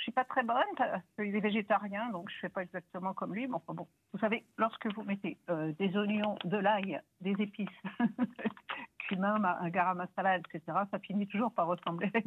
[0.04, 3.34] Suis pas très bonne parce qu'il est végétarien, donc je ne fais pas exactement comme
[3.34, 3.48] lui.
[3.48, 7.68] Mais enfin bon, vous savez, lorsque vous mettez euh, des oignons, de l'ail, des épices,
[9.08, 12.12] cumin, un garam masala, etc., ça finit toujours par ressembler.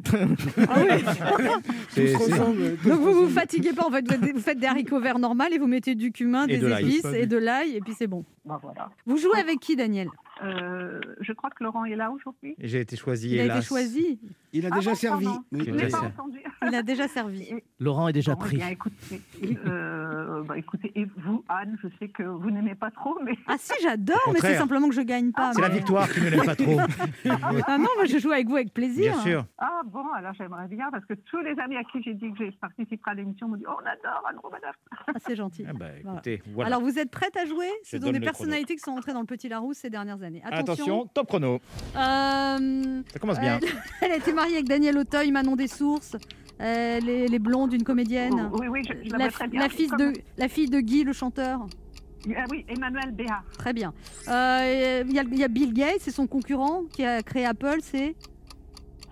[0.69, 1.03] Ah oui
[2.85, 5.67] Donc vous vous fatiguez pas, en fait, vous, faites des haricots verts normaux et vous
[5.67, 8.25] mettez du cumin, Et des de épices et de l'ail, et puis c'est bon.
[8.45, 8.89] ben voilà.
[9.05, 10.09] Vous jouez avec qui, Daniel?
[10.43, 12.55] Euh, je crois que Laurent est là aujourd'hui.
[12.59, 14.19] J'ai été choisi, Il a été choisi,
[14.53, 15.27] Il a Ah déjà bon, servi.
[15.51, 15.63] Oui.
[15.65, 16.39] Je pas entendu.
[16.67, 17.53] il a déjà servi.
[17.79, 18.57] Laurent est déjà Bon, pris.
[18.57, 19.21] bien, écoutez,
[19.65, 23.55] euh, bah, écoutez, et vous, Anne, je sais que vous n'aimez pas trop, mais Ah
[23.57, 25.53] si, j'adore, mais c'est simplement que je gagne pas.
[25.53, 26.77] C'est la victoire qui ne l'aime pas trop.
[27.69, 29.13] Ah non, moi je joue avec vous avec plaisir.
[29.13, 29.45] Bien sûr.
[29.57, 32.45] ah bon, alors j'aimerais bien parce que tous les amis à qui j'ai dit que
[32.45, 34.75] je participerai à l'émission m'ont dit oh, on adore Anne Romanoff.
[35.07, 35.65] Ah, c'est gentil.
[35.67, 36.15] Ah bah, Voilà.
[36.17, 36.67] écoutez, voilà.
[36.75, 37.67] Alors vous êtes prête à jouer?
[37.83, 40.26] Ce Je sont des personnalités qui sont entrées dans le Petit Larousse ces dernières années.
[40.43, 40.73] Attention.
[40.73, 41.59] Attention, top chrono.
[41.95, 43.59] Euh, Ça commence bien.
[43.61, 43.67] Elle,
[44.01, 46.15] elle a été mariée avec Daniel Auteuil, Manon Dessources.
[46.59, 48.49] Euh, les, les blondes, une comédienne.
[48.53, 49.61] Oui, oui, je, je la, La, vois très bien.
[49.61, 51.65] la fille Comme- de, la fille de Guy, le chanteur.
[52.35, 53.41] Ah oui, Emmanuel Béat.
[53.57, 53.93] Très bien.
[54.27, 57.45] Euh, Il y, a- il y a Bill Gates, c'est son concurrent qui a créé
[57.45, 57.77] Apple.
[57.81, 58.15] C'est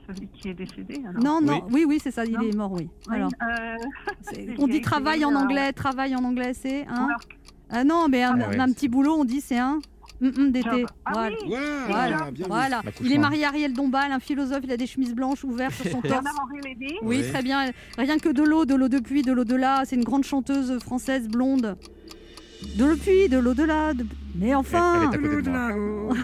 [0.07, 1.01] Celui qui est décédé.
[1.07, 1.23] Alors.
[1.23, 2.25] non, non, oui, oui, c'est ça.
[2.25, 2.89] Il est mort, oui.
[3.09, 3.75] Alors, euh,
[4.57, 5.71] on dit travail en euh, anglais.
[5.71, 7.07] Travail en anglais, c'est un.
[7.07, 7.37] work,
[7.69, 8.59] Ah non, mais un, Ah ouais.
[8.59, 9.79] un petit boulot, on dit c'est un
[10.21, 10.85] hum, hum d'été.
[11.05, 11.35] Ah Voilà.
[11.41, 12.49] oui, Voilà, Voilà, bien vu.
[12.49, 12.81] voilà.
[12.83, 13.05] L'accouchement.
[13.05, 14.61] Il est marié à Ariel Dombal, un philosophe.
[14.63, 16.25] Il a des chemises blanches ouvertes sur son torse.
[16.63, 17.29] Oui, Oui.
[17.31, 17.71] très bien.
[17.97, 19.83] Rien que de l'eau, de l'eau de pluie, de l'eau de là.
[19.85, 21.77] C'est une grande chanteuse française blonde.
[22.77, 23.93] De l'eau pluie, de l'eau de là.
[23.93, 26.15] de- Mais enfin, Elle est à côté de moi.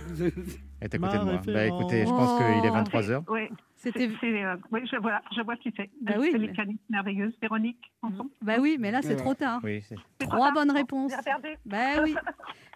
[0.81, 1.41] Elle est à côté de moi.
[1.45, 2.73] Bah écoutez, je pense qu'il est Oh.
[2.73, 3.23] 23h.
[3.29, 3.41] Oui,
[3.81, 4.07] c'était.
[4.23, 5.89] euh, oui, je vois, je vois qui c'est.
[6.01, 8.29] Bah oui, c'est mais- mécanique merveilleuse, Véronique Sanson.
[8.41, 9.59] Bah oui, mais là c'est trop tard.
[9.63, 9.83] Oui,
[10.19, 11.11] Trois bonnes Bon, réponses.
[11.65, 12.15] Bah oui.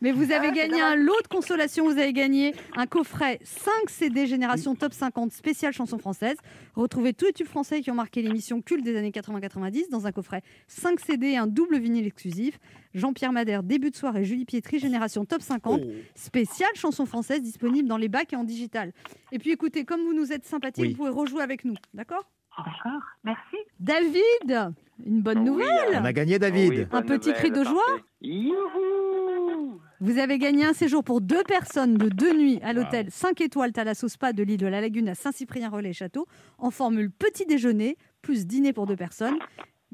[0.02, 1.86] Mais vous avez Ah, gagné un lot de consolation.
[1.86, 6.36] Vous avez gagné un coffret 5 CD Génération Top 50 spécial chanson française.
[6.76, 10.12] Retrouvez tous les tubes français qui ont marqué l'émission culte des années 80-90 dans un
[10.12, 12.60] coffret 5 CD et un double vinyle exclusif.
[12.96, 15.90] Jean-Pierre Madère, début de soirée, Julie Pietri, Génération Top 50, Oh.
[16.16, 18.94] spécial chanson française disponible dans les bacs et en digital.
[19.32, 20.90] Et puis écoutez, comme vous nous êtes sympathique, Oui.
[20.92, 21.76] vous pouvez rejouer avec nous.
[21.94, 22.24] D'accord?
[22.58, 23.58] D'accord, merci.
[23.82, 24.74] David,
[25.06, 26.00] une bonne nouvelle.
[26.00, 26.72] On a gagné David.
[26.72, 27.84] Oui, Un petit cri de joie?
[28.22, 33.42] Youhou Vous avez gagné un séjour pour deux personnes de deux nuits à l'hôtel 5
[33.42, 36.28] étoiles Thalasso Spa de l'île de la Lagune à Saint-Cyprien-Relais-Château
[36.58, 39.38] en formule petit déjeuner plus dîner pour deux personnes.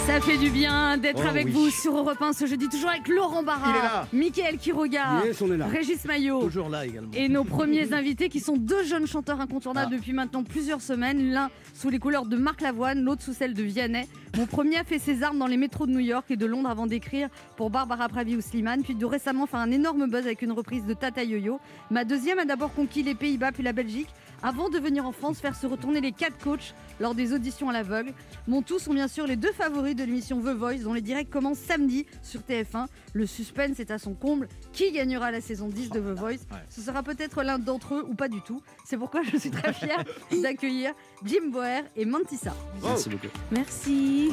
[0.05, 1.51] Ça fait du bien d'être Oh avec oui.
[1.51, 4.07] vous sur Europe 1 ce jeudi, toujours avec Laurent Il est Barra, là.
[4.11, 5.67] Mickaël Quiroga, Yes, on est là.
[5.67, 6.41] Régis Maillot.
[6.45, 7.11] Toujours là également.
[7.13, 9.97] Et nos premiers invités qui sont deux jeunes chanteurs incontournables Ah.
[9.97, 13.61] depuis maintenant plusieurs semaines, l'un sous les couleurs de Marc Lavoine, l'autre sous celles de
[13.61, 14.07] Vianney.
[14.35, 16.69] Mon premier a fait ses armes dans les métros de New York et de Londres
[16.71, 20.41] avant d'écrire pour Barbara Pravi ou Slimane, puis de récemment faire un énorme buzz avec
[20.41, 21.59] une reprise de Tata Yo-Yo.
[21.91, 24.09] Ma deuxième a d'abord conquis les Pays-Bas puis la Belgique
[24.43, 27.73] avant de venir en France faire se retourner les quatre coachs lors des auditions à
[27.73, 28.13] l'aveugle.
[28.47, 31.29] Mon tout sont bien sûr les deux favoris de l'émission The Voice dont les directs
[31.29, 32.87] commencent samedi sur TF1.
[33.13, 34.47] Le suspense est à son comble.
[34.73, 36.45] Qui gagnera la saison 10 de The Voice?
[36.69, 38.61] Ce sera peut-être l'un d'entre eux ou pas du tout.
[38.85, 40.03] C'est pourquoi je suis très fière
[40.41, 40.91] d'accueillir
[41.25, 42.53] Jim Boer et Mantissa.
[42.83, 43.27] Merci beaucoup.
[43.51, 44.29] Merci.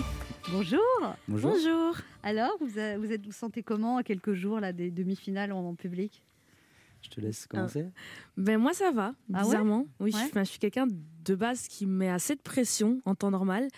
[0.52, 0.80] Bonjour.
[1.26, 1.96] Bonjour.
[2.22, 5.58] Alors, vous, a- vous êtes vous sentez comment à quelques jours là, des demi-finales en,
[5.70, 6.22] en public?
[7.06, 7.86] Je te laisse commencer.
[8.36, 9.86] Ben moi ça va, Ah ouais bizarrement.
[10.00, 10.22] oui, je Ouais.
[10.22, 13.68] suis- enfin, je suis quelqu'un de base qui met assez de pression en temps normal.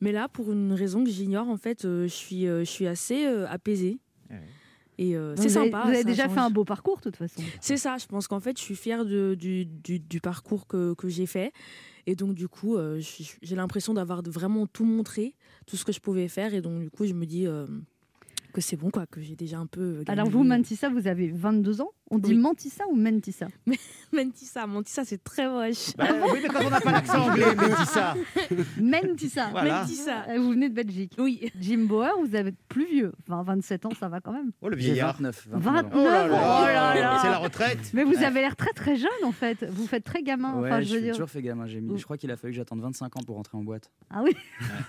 [0.00, 2.86] Mais là, pour une raison que j'ignore, en fait, euh, je suis, euh, je suis
[2.88, 3.98] assez euh, apaisée.
[4.30, 4.40] Ouais.
[4.98, 5.82] Et euh, c'est avez- sympa.
[5.84, 6.34] Vous avez déjà change.
[6.34, 7.40] fait un beau parcours, de toute façon.
[7.60, 10.94] C'est ça, je pense qu'en fait, je suis fière de- du, du- du parcours que,
[10.94, 11.52] que j'ai fait.
[12.06, 13.00] Et donc, du coup, euh,
[13.42, 15.34] j'ai l'impression d'avoir vraiment tout montré,
[15.66, 16.52] tout ce que je pouvais faire.
[16.52, 17.64] Et donc, du coup, je me dis euh,
[18.52, 20.02] que c'est bon, quoi, que j'ai déjà un peu.
[20.08, 21.90] Alors vous, Mantissa, vous avez 22 ans?
[22.14, 22.36] On dit Oui.
[22.38, 23.46] Mantissa ou Mentissa?
[24.12, 25.96] Mentissa, Mentissa, c'est très moche.
[25.96, 27.44] Bah, oui, mais quand on n'a pas l'accent anglais,
[27.86, 28.14] ça.
[28.78, 29.48] Mentissa.
[29.50, 29.80] Voilà.
[29.80, 30.24] Mentissa.
[30.28, 31.14] Euh, Vous venez de Belgique.
[31.18, 31.50] Oui.
[31.58, 33.12] Jim Bauer, vous êtes plus vieux.
[33.26, 34.52] Enfin, 27 ans, ça va quand même.
[34.60, 35.14] Oh, le vieillard.
[35.16, 35.48] 29.
[35.52, 36.28] 29 Oh là ans.
[36.28, 36.60] là.
[36.62, 37.18] Oh là là.
[37.22, 37.78] C'est la retraite.
[37.94, 39.64] Mais vous avez l'air très très jeune en fait.
[39.70, 40.54] Vous faites très gamin.
[40.60, 41.14] Ouais, enfin, je je veux suis dire.
[41.14, 41.66] toujours fait gamin.
[41.66, 43.90] J'ai mis- Je crois qu'il a fallu que j'attende 25 ans pour rentrer en boîte.
[44.10, 44.36] Ah oui.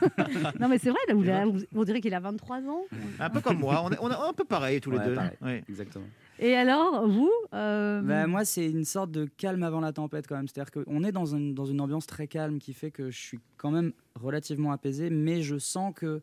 [0.60, 2.82] non mais c'est vrai, là, vous, là, vous- on dirait qu'il a 23 ans.
[3.20, 3.82] Un peu comme moi.
[3.86, 5.14] On est, on est un peu pareil tous les deux.
[5.16, 5.64] pareil.
[5.70, 6.06] Exactement.
[6.44, 10.36] Et alors, vous euh, Bah, moi, c'est une sorte de calme avant la tempête quand
[10.36, 10.48] même.
[10.48, 13.40] C'est-à-dire qu'on est dans une, dans une ambiance très calme qui fait que je suis
[13.58, 16.22] quand même relativement apaisé, mais je sens que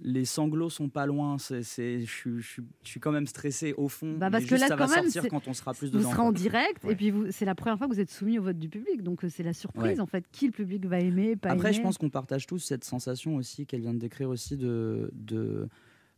[0.00, 1.36] les sanglots sont pas loin.
[1.38, 1.62] C'est,
[2.00, 4.16] je, suis- je suis- je suis quand même stressé au fond.
[4.18, 5.90] Bah, parce mais que juste, là, ça va quand même, sortir quand on sera plus
[5.92, 6.10] vous dedans.
[6.10, 6.94] serez en direct Ouais.
[6.94, 9.02] et puis vous, c'est la première fois que vous êtes soumis au vote du public,
[9.02, 10.00] donc euh, c'est la surprise Ouais.
[10.00, 10.24] en fait.
[10.32, 13.66] Qui le public va aimer, pas Après, je pense qu'on partage tous cette sensation aussi
[13.66, 15.68] qu'elle vient de décrire aussi de, de,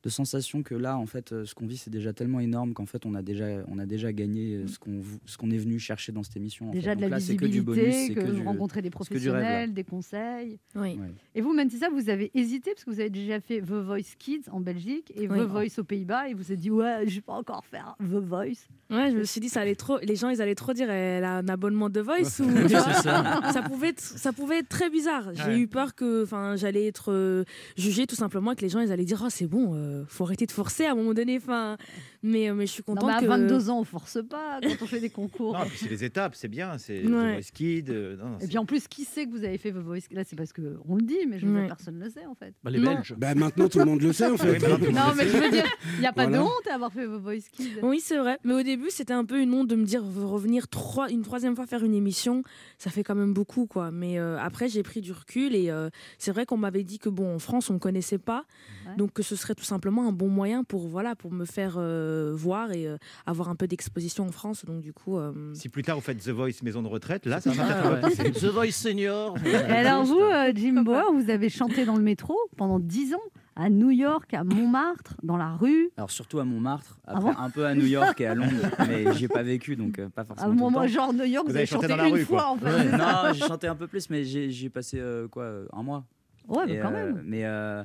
[0.03, 2.87] de sensation que là, en fait, euh, ce qu'on vit, c'est déjà tellement énorme qu'en
[2.87, 5.79] fait, on a déjà, on a déjà gagné euh, ce qu'on ce qu'on est venu
[5.81, 6.69] chercher dans cette émission.
[6.69, 6.97] en Déjà fait.
[6.97, 8.93] de Donc la là, c'est que du visibilité, bonus, que, que du- rencontrez des rêve,
[8.93, 10.59] professionnels, des conseils.
[10.77, 10.97] Oui.
[10.99, 11.11] Ouais.
[11.35, 14.45] Et vous, Mentissa, vous avez hésité parce que vous avez déjà fait The Voice Kids
[14.53, 15.39] en Belgique et Oui.
[15.39, 17.97] The Voice aux Pays-Bas et vous vous êtes dit ouais, je vais pas encore faire
[18.01, 18.69] The Voice.
[18.91, 19.99] Ouais, je me suis dit, ça allait trop.
[20.03, 22.69] Les gens, ils allaient trop dire, elle a un abonnement de Voice ou.
[22.69, 23.51] Ça.
[23.53, 25.31] ça pouvait être, ça pouvait être très bizarre.
[25.35, 25.59] J'ai Ouais.
[25.61, 27.45] eu peur que, enfin, j'allais être euh,
[27.77, 30.47] jugée tout simplement, que les gens ils allaient dire, oh c'est bon, euh, faut arrêter
[30.47, 31.37] de forcer à un moment donné.
[31.37, 31.77] Enfin,
[32.23, 33.27] mais, euh, mais je suis Non, contente mais à que.
[33.27, 35.55] 22 ans, on force pas quand on fait des concours.
[35.55, 36.79] Non, c'est les étapes, c'est bien.
[36.79, 37.41] C'est Ouais.
[37.41, 37.91] The Kid.
[37.91, 40.01] euh, non, non, Et puis en plus, qui sait que vous avez fait The Voice
[40.11, 41.67] Là, c'est parce que on le dit, mais je Ouais.
[41.67, 42.55] personne ne le sait en fait.
[42.65, 42.95] Bah, les Non.
[42.95, 43.15] Belges.
[43.17, 44.53] Bah, maintenant, tout le monde le sait, en fait.
[44.53, 46.37] Oui, maintenant, tout le monde Non, mais je veux dire, il n'y a pas de
[46.39, 47.79] honte à avoir fait The Voice Kids.
[47.83, 48.39] Oui, c'est vrai.
[48.45, 51.55] Mais au début, c'était un peu une honte de me dire revenir trois, une troisième
[51.57, 52.43] fois faire une émission,
[52.79, 53.91] ça fait quand même beaucoup, quoi.
[53.91, 57.09] Mais euh, après, j'ai pris du recul et euh, c'est vrai qu'on m'avait dit que
[57.09, 58.45] bon, en France, on ne connaissait pas,
[58.87, 58.97] Ouais.
[58.97, 62.33] donc que ce serait tout simplement un bon moyen pour voilà, pour me faire euh,
[62.35, 64.65] voir et euh, avoir un peu d'exposition en France.
[64.65, 67.41] Donc du coup, euh, Si plus tard vous faites The Voice maison de retraite, là,
[67.41, 68.31] ça va Ah, ouais.
[68.33, 69.37] The Voice Senior.
[69.69, 73.21] Alors vous, euh, Jim Bauer, vous avez chanté dans le métro pendant 10 ans,
[73.59, 75.91] à New York, à Montmartre, dans la rue.
[75.97, 78.53] Alors surtout à Montmartre, Ah après bon un peu à New York et à Londres,
[78.87, 80.49] mais j'y ai pas vécu, donc euh, pas À forcément.
[80.49, 80.87] un tout le moment, temps.
[80.89, 82.51] genre New York, vous, Vous avez chanté chanté dans la une rue, fois quoi.
[82.51, 82.67] en fait.
[82.91, 86.05] Ouais, non, j'ai chanté un peu plus, mais j'ai passé euh, quoi, un mois.
[86.49, 87.23] Ouais, mais Et, quand euh, même.
[87.25, 87.83] mais euh,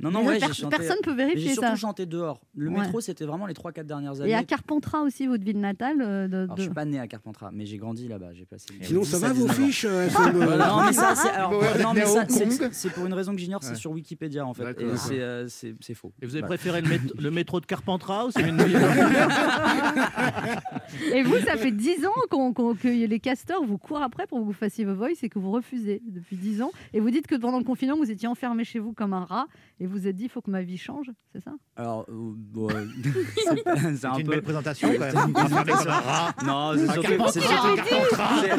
[0.00, 0.76] non, non, ouais, per- j'ai chanté.
[0.76, 1.76] Personne peut mais J'ai vérifier surtout ça.
[1.76, 2.40] chanté dehors.
[2.56, 2.80] Le Ouais.
[2.80, 4.30] métro, c'était vraiment les 3-4 dernières années.
[4.30, 6.02] Et à Carpentras aussi, votre ville natale.
[6.02, 8.32] euh, de, Alors, je suis pas né à Carpentras, mais j'ai grandi là-bas.
[8.34, 8.66] J'ai passé.
[8.82, 9.66] Sinon, ça va 17, vos 19 ans.
[9.66, 10.08] fiches euh,
[10.68, 11.28] non, mais ça, c'est
[12.06, 14.80] ça, c'est- c'est pour une raison que j'ignore, c'est sur Wikipédia en fait.
[14.80, 16.12] Et c'est euh, c'est- c'est faux.
[16.20, 18.84] Et vous avez préféré le, mét- le métro de Carpentras ou New York
[21.12, 24.38] Et vous, ça fait 10 ans qu'on- qu'on- que les casteurs vous courent après pour
[24.40, 26.70] que vous fassiez vos voice et que vous refusez depuis 10 ans.
[26.92, 29.46] Et vous dites que pendant le confinement, vous étiez enfermé chez vous comme un rat
[29.80, 31.52] et vous vous êtes dit, il faut que ma vie change, c'est ça?
[31.76, 32.86] Alors, euh, bon, euh,
[33.96, 34.30] c'est un une peu.
[34.32, 35.32] belle présentation quand même.
[36.44, 37.28] Non, c'est surtout.
[37.32, 38.56] C'est surtout-.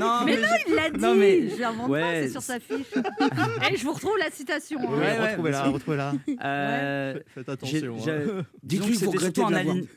[0.00, 2.42] Non, Mais mais non, il l'a dit Non, mais- Je l'invente pas, Ouais, c'est sur
[2.42, 2.86] sa fiche.
[3.72, 4.78] Et je vous retrouve la citation.
[4.80, 4.90] hein.
[4.90, 6.12] Ouais, ouais, retrouvez-la, retrouvez-la.
[6.44, 7.96] Euh, Faites attention.
[7.96, 8.42] hein.
[8.62, 9.18] Dites-lui, que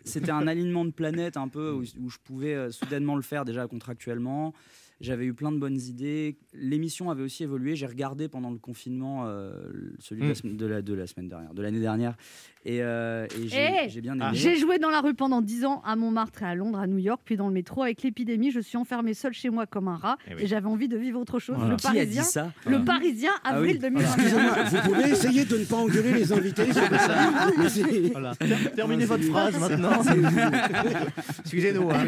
[0.03, 3.45] c'était un, alignement de planètes un peu où, où je pouvais euh, soudainement le faire
[3.45, 4.53] déjà contractuellement.
[5.01, 6.37] J'avais eu plein de bonnes idées.
[6.53, 7.75] L'émission avait aussi évolué.
[7.75, 9.51] J'ai regardé pendant le confinement euh,
[9.99, 12.15] celui de, la semaine- de, la, de la semaine dernière, de l'année dernière.
[12.63, 14.25] Et, euh, et j'ai Eh, j'ai bien aimé.
[14.33, 16.99] J'ai joué dans la rue pendant 10 ans à Montmartre et à Londres, à New
[16.99, 17.81] York, puis dans le métro.
[17.81, 20.43] Avec l'épidémie, je suis enfermée seule chez moi comme un rat Eh oui.
[20.43, 21.55] et j'avais envie de vivre autre chose.
[21.57, 21.71] Voilà.
[21.71, 22.85] Le Qui a dit Parisien, ça le Voilà.
[22.85, 23.79] Parisien, Ah avril oui.
[23.79, 24.13] 2021.
[24.13, 26.65] Excusez-moi, vous pouvez essayer de ne pas engueuler les invités
[28.11, 28.35] Voilà.
[28.75, 30.01] Terminez votre phrase maintenant.
[31.39, 32.05] Excusez-nous, hein,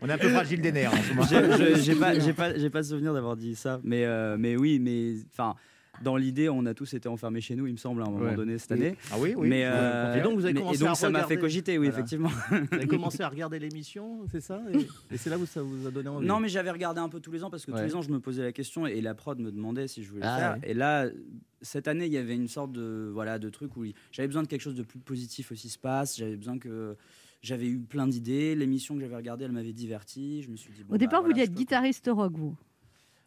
[0.00, 1.76] on est un peu fragile des nerfs en ce moment.
[1.82, 2.12] J'ai- pas,
[2.52, 5.54] pas, pas souvenir d'avoir dit ça, mais, euh, mais oui, mais enfin.
[6.02, 8.24] Dans l'idée, on a tous été enfermés chez nous, il me semble, à un moment
[8.24, 8.34] Ouais.
[8.34, 8.96] donné cette année.
[9.10, 9.48] Ah oui, oui.
[9.48, 11.40] Mais, euh, Et donc, vous avez mais- commencé et donc à ça m'a fait regarder.
[11.40, 11.98] cogiter, oui, Voilà.
[11.98, 12.28] effectivement.
[12.50, 15.86] Vous avez commencé à regarder l'émission, c'est ça et, et c'est là où ça vous
[15.86, 17.78] a donné envie Non, mais j'avais regardé un peu tous les ans parce que Ouais.
[17.80, 20.10] tous les ans, je me posais la question et la prod me demandait si je
[20.10, 20.52] voulais Ah le faire.
[20.62, 20.70] ouais.
[20.70, 21.06] Et là,
[21.60, 24.48] cette année, il y avait une sorte de, voilà, de truc où j'avais besoin de
[24.48, 26.16] quelque chose de plus positif aussi se passe.
[26.18, 26.96] J'avais besoin que.
[27.42, 28.54] J'avais eu plein d'idées.
[28.54, 30.42] L'émission que j'avais regardée, elle m'avait diverti.
[30.42, 30.84] Je me suis dit.
[30.84, 32.56] bon, au départ, bah, vous voilà, vouliez être peux- guitariste rock, vous?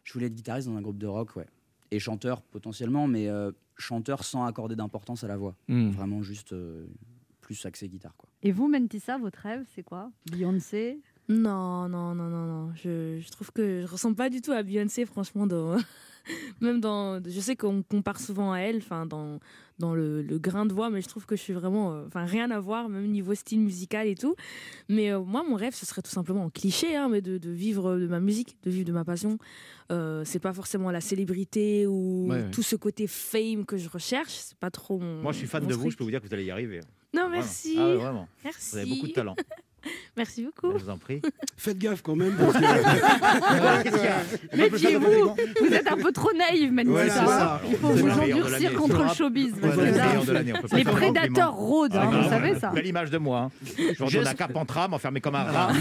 [0.04, 1.44] Je voulais être guitariste dans un groupe de rock, ouais.
[1.90, 5.54] Et chanteur potentiellement, mais euh, chanteur sans accorder d'importance à la voix.
[5.68, 5.90] Hmm.
[5.90, 6.86] Vraiment juste euh,
[7.40, 8.28] plus axé guitare, quoi.
[8.42, 10.10] Et vous, Mentissa, votre rêve, c'est quoi?
[10.30, 11.00] Beyoncé?
[11.28, 12.74] Non, non, non, non, non.
[12.74, 15.46] Je, je trouve que je ressemble pas du tout à Beyoncé, franchement.
[15.46, 15.76] Dans...
[16.60, 17.22] Même dans.
[17.24, 19.38] Je sais qu'on compare souvent à elle, enfin, dans,
[19.78, 21.92] dans le, le grain de voix, mais je trouve que je suis vraiment.
[21.92, 24.34] euh, Enfin, rien à voir, même niveau style musical et tout.
[24.88, 27.50] Mais euh, moi, mon rêve, ce serait tout simplement en cliché, hein, mais de, de
[27.50, 29.38] vivre de ma musique, de vivre de ma passion.
[29.92, 32.50] Euh, c'est pas forcément la célébrité ou Ouais, ouais.
[32.50, 34.32] tout ce côté fame que je recherche.
[34.32, 35.22] C'est pas trop mon.
[35.22, 36.80] Moi, je suis fan de vous, je peux vous dire que vous allez y arriver.
[37.14, 37.30] Non, Vraiment.
[37.36, 37.76] merci.
[37.78, 38.28] Ah vraiment.
[38.44, 38.70] Merci.
[38.72, 39.36] Vous avez beaucoup de talent.
[40.16, 40.78] Merci beaucoup.
[40.78, 41.20] Je vous en prie.
[41.56, 42.34] Faites gaffe quand même.
[42.36, 47.24] parce que- Méfiez-vous, vous êtes un peu trop naïve, Mentissa.
[47.24, 47.60] Voilà.
[47.68, 49.54] Il faut vous endurcir contre le showbiz.
[49.60, 50.42] Parce que là,
[50.76, 52.28] les prédateurs rôdent, hein, Ah, vous ouais.
[52.28, 52.70] savez ça.
[52.70, 53.50] Belle image de moi.
[53.50, 53.66] hein.
[53.98, 55.72] Je retourne à Carpentras, m'enfermer comme un rat.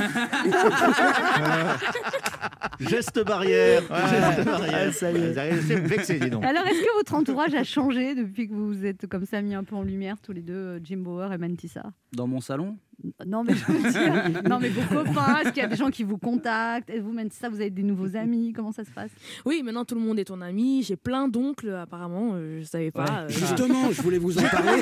[2.80, 3.82] Geste barrière.
[3.82, 4.94] Geste barrière.
[4.94, 6.20] ça y est.
[6.20, 6.44] Dis donc.
[6.44, 9.56] Alors, est-ce que votre entourage a changé depuis que vous vous êtes comme ça mis
[9.56, 12.78] un peu en lumière, tous les deux, euh, Jim Bauer et Mentissa Dans mon salon?
[13.26, 15.90] Non, mais je veux dire, non, mais vos copains, est-ce qu'il y a des gens
[15.90, 16.92] qui vous contactent?
[17.02, 19.12] Vous, Mentissa, vous avez des nouveaux amis Comment ça se passe?
[19.46, 20.84] Oui, maintenant tout le monde est ton ami.
[20.84, 22.32] J'ai plein d'oncles, apparemment.
[22.36, 23.06] euh, je savais pas.
[23.24, 24.82] euh, Justement, je voulais vous en parler.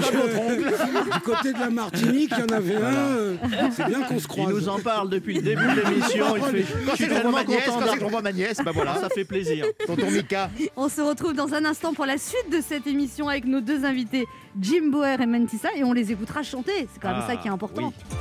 [0.00, 2.80] Je- du côté de la Martinique, il y en avait un.
[2.82, 3.36] euh,
[3.72, 4.54] C'est bien qu'on se Il croise.
[4.54, 6.36] nous en parle depuis le début de l'émission.
[6.36, 6.64] Il fait.
[6.84, 8.96] Quand Je suis tellement ma nièce, content quand pour ma nièce, bah voilà.
[8.96, 9.64] Ça fait plaisir.
[9.86, 10.50] Tonton Mika.
[10.76, 13.84] On se retrouve dans un instant pour la suite de cette émission avec nos deux
[13.84, 14.26] invités,
[14.58, 16.88] Jim Boer et Mentissa, et on les écoutera chanter.
[16.92, 17.88] C'est quand même Ah, ça qui est important.
[17.88, 18.16] oui.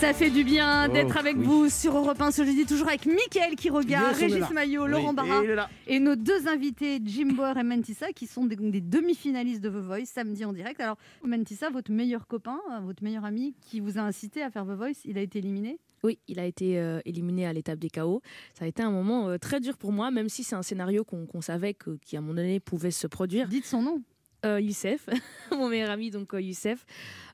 [0.00, 1.44] Ça fait du bien Oh, d'être avec oui.
[1.46, 4.50] vous sur Europe 1 ce jeudi, toujours avec Mickaël qui regarde, Régis.
[4.50, 5.40] Maillot, Oui, Laurent Barra
[5.86, 9.76] et nos deux invités, Jim Boer et Mentissa, qui sont des, des demi-finalistes de The
[9.82, 10.78] Voice samedi en direct.
[10.80, 14.64] Alors, Mentissa, votre meilleur copain, euh, votre meilleur ami qui vous a incité à faire
[14.66, 17.88] The Voice, il a été éliminé Oui, il a été euh, éliminé à l'étape des
[17.88, 18.20] KO.
[18.52, 21.02] Ça a été un moment euh, très dur pour moi, même si c'est un scénario
[21.02, 23.48] qu'on savait que, qui, à un moment donné, pouvait se produire.
[23.48, 24.02] Dites son nom.
[24.44, 25.08] Euh, Youssef,
[25.50, 26.84] mon meilleur ami, donc Youssef.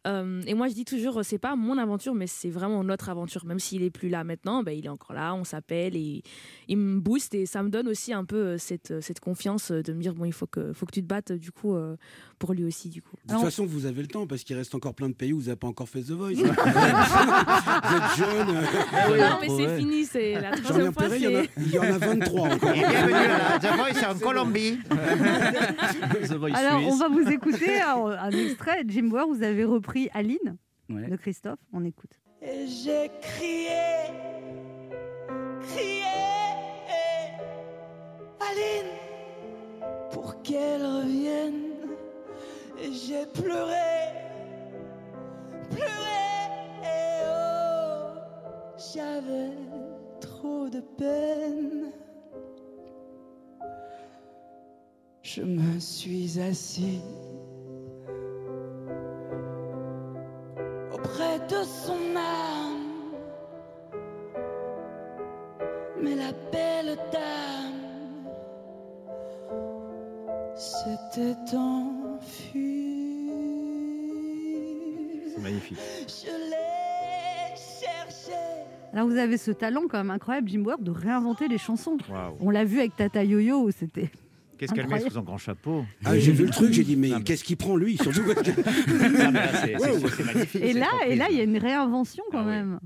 [0.06, 3.08] Euh, et moi, je dis toujours, euh, c'est pas mon aventure, mais c'est vraiment notre
[3.10, 3.44] aventure.
[3.44, 6.22] Même s'il est plus là maintenant, ben, il est encore là, on s'appelle et
[6.68, 9.92] il me booste et ça me donne aussi un peu euh, cette, cette confiance de
[9.92, 11.96] me dire, bon, il faut que, faut que tu te battes, du coup, euh,
[12.38, 13.16] pour lui aussi, du coup.
[13.26, 15.38] De toute façon, vous avez le temps parce qu'il reste encore plein de pays où
[15.38, 16.34] vous n'avez pas encore fait The Voice.
[16.34, 16.44] vous
[17.96, 18.46] êtes jeune.
[19.18, 21.06] non, mais c'est fini, c'est la J'en ai troisième fois.
[21.16, 22.70] il y, en a, c'est- il y en a 23 encore.
[22.70, 24.78] Et bienvenue à The Voice en Colombie.
[26.28, 28.82] The Voice Alors, on va vous écouter un, un extrait.
[28.86, 30.56] Jim Boer, vous avez repris Aline
[30.88, 31.06] Ouais.
[31.08, 31.58] de Christophe.
[31.72, 32.18] On écoute.
[32.42, 33.68] Et j'ai crié,
[35.60, 36.02] crié,
[38.40, 38.92] Aline,
[40.10, 41.64] pour qu'elle revienne.
[42.82, 44.14] Et j'ai pleuré,
[45.70, 46.40] pleuré,
[46.82, 48.18] et oh,
[48.94, 49.52] j'avais
[50.20, 51.92] trop de peine.
[55.22, 57.00] Je me suis assis
[61.50, 63.14] de son âme.
[66.00, 68.30] Mais la belle dame
[70.56, 72.92] s'était enfuie.
[75.34, 75.78] C'est magnifique.
[76.06, 78.38] Je l'ai cherché.
[78.92, 81.96] Alors, vous avez ce talent quand même incroyable, Jim Boer, de réinventer les chansons.
[82.40, 84.10] On l'a vu avec Tata Yo-Yo, c'était.
[84.60, 87.10] Qu'est-ce qu'elle met sous son grand chapeau Ah, j'ai vu le truc, j'ai dit, mais
[87.24, 90.62] qu'est-ce qu'il prend lui Surtout parce que- mais là, c'est- c'est- c'est magnifique.
[90.62, 92.50] Et là, et là, il y a une réinvention quand Ah oui.
[92.50, 92.80] même.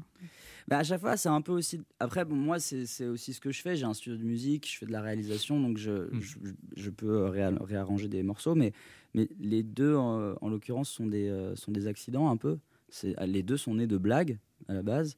[0.69, 1.81] Bah, à chaque fois, c'est un peu aussi.
[1.99, 3.75] Après, bon, moi, c'est c'est aussi ce que je fais.
[3.75, 6.21] J'ai un studio de musique, je fais de la réalisation, donc je, Hmm.
[6.21, 6.37] je,
[6.77, 8.55] je peux réa- réarranger des morceaux.
[8.55, 8.73] Mais,
[9.15, 12.57] mais les deux, en, en l'occurrence, sont des, euh, sont des accidents un peu.
[12.89, 15.17] C'est- Les deux sont nés de blagues à la base.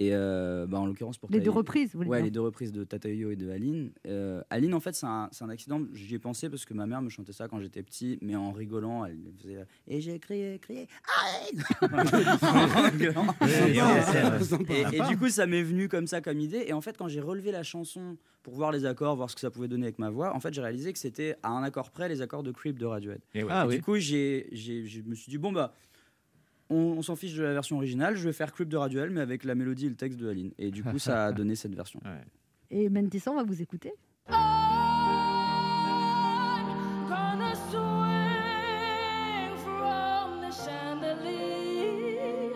[0.00, 2.70] Et euh, bah, en l'occurrence pour Les deux reprises, vous voulez Ouais, les deux reprises
[2.70, 3.90] de Tatayo et de Aline.
[4.06, 5.80] Euh, Aline, en fait, c'est un, c'est un accident.
[5.92, 8.52] J'y ai pensé parce que ma mère me chantait ça quand j'étais petit, mais en
[8.52, 9.64] rigolant, elle faisait.
[9.88, 10.86] Et j'ai crié, crié,
[11.42, 11.62] Aline
[12.42, 13.26] En rigolant.
[14.44, 16.64] Sympa, Et- et, et du coup, ça m'est venu comme ça, comme idée.
[16.68, 19.40] Et en fait, quand j'ai relevé la chanson pour voir les accords, voir ce que
[19.40, 21.90] ça pouvait donner avec ma voix, en fait, j'ai réalisé que c'était à un accord
[21.90, 23.20] près les accords de Creep de Radiohead.
[23.34, 23.48] Et ouais.
[23.50, 25.74] Et Ah du coup, j'ai, j'ai- je me suis dit, bon, bah.
[26.70, 29.20] On, on s'en fiche de la version originale, je vais faire Creep de Radiohead, mais
[29.20, 30.52] avec la mélodie et le texte de Aline.
[30.58, 32.00] Et du coup, ça a donné cette version.
[32.70, 33.92] Et Mentissa, on va vous écouter.
[37.08, 42.52] Gonna swing from the chandelier,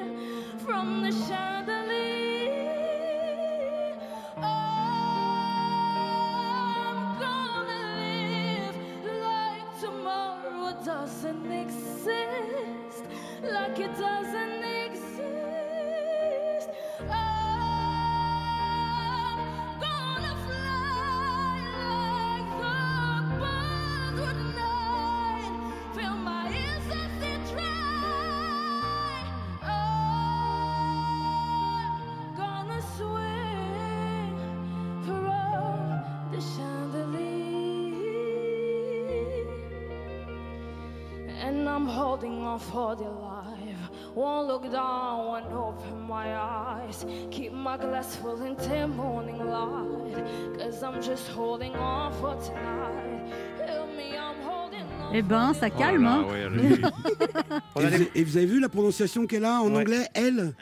[42.22, 43.90] holding on for dear life.
[44.14, 47.04] Won't look down, won't open my eyes.
[47.30, 50.24] Keep my glass full until morning light.
[50.58, 53.32] Cause I'm just holding on for tonight.
[53.66, 55.14] Help me, I'm holding on.
[55.14, 56.06] Eh ben, ça calme.
[56.06, 56.24] hein.
[57.80, 60.54] Et vous, et vous avez vu la prononciation qu'elle a en anglais, elle?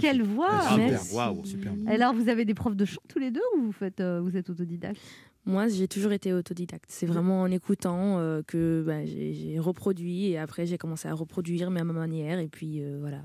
[0.00, 1.14] Quelle voix Super, Merci.
[1.14, 1.72] waouh, super.
[1.86, 4.36] Alors, vous avez des profs de chant tous les deux ou vous, faites, euh, vous
[4.36, 5.00] êtes autodidacte?
[5.46, 6.86] Moi, j'ai toujours été autodidacte.
[6.88, 11.14] C'est vraiment en écoutant euh, que bah, j'ai j'ai reproduit et après j'ai commencé à
[11.14, 13.22] reproduire mais à ma manière et puis euh, voilà.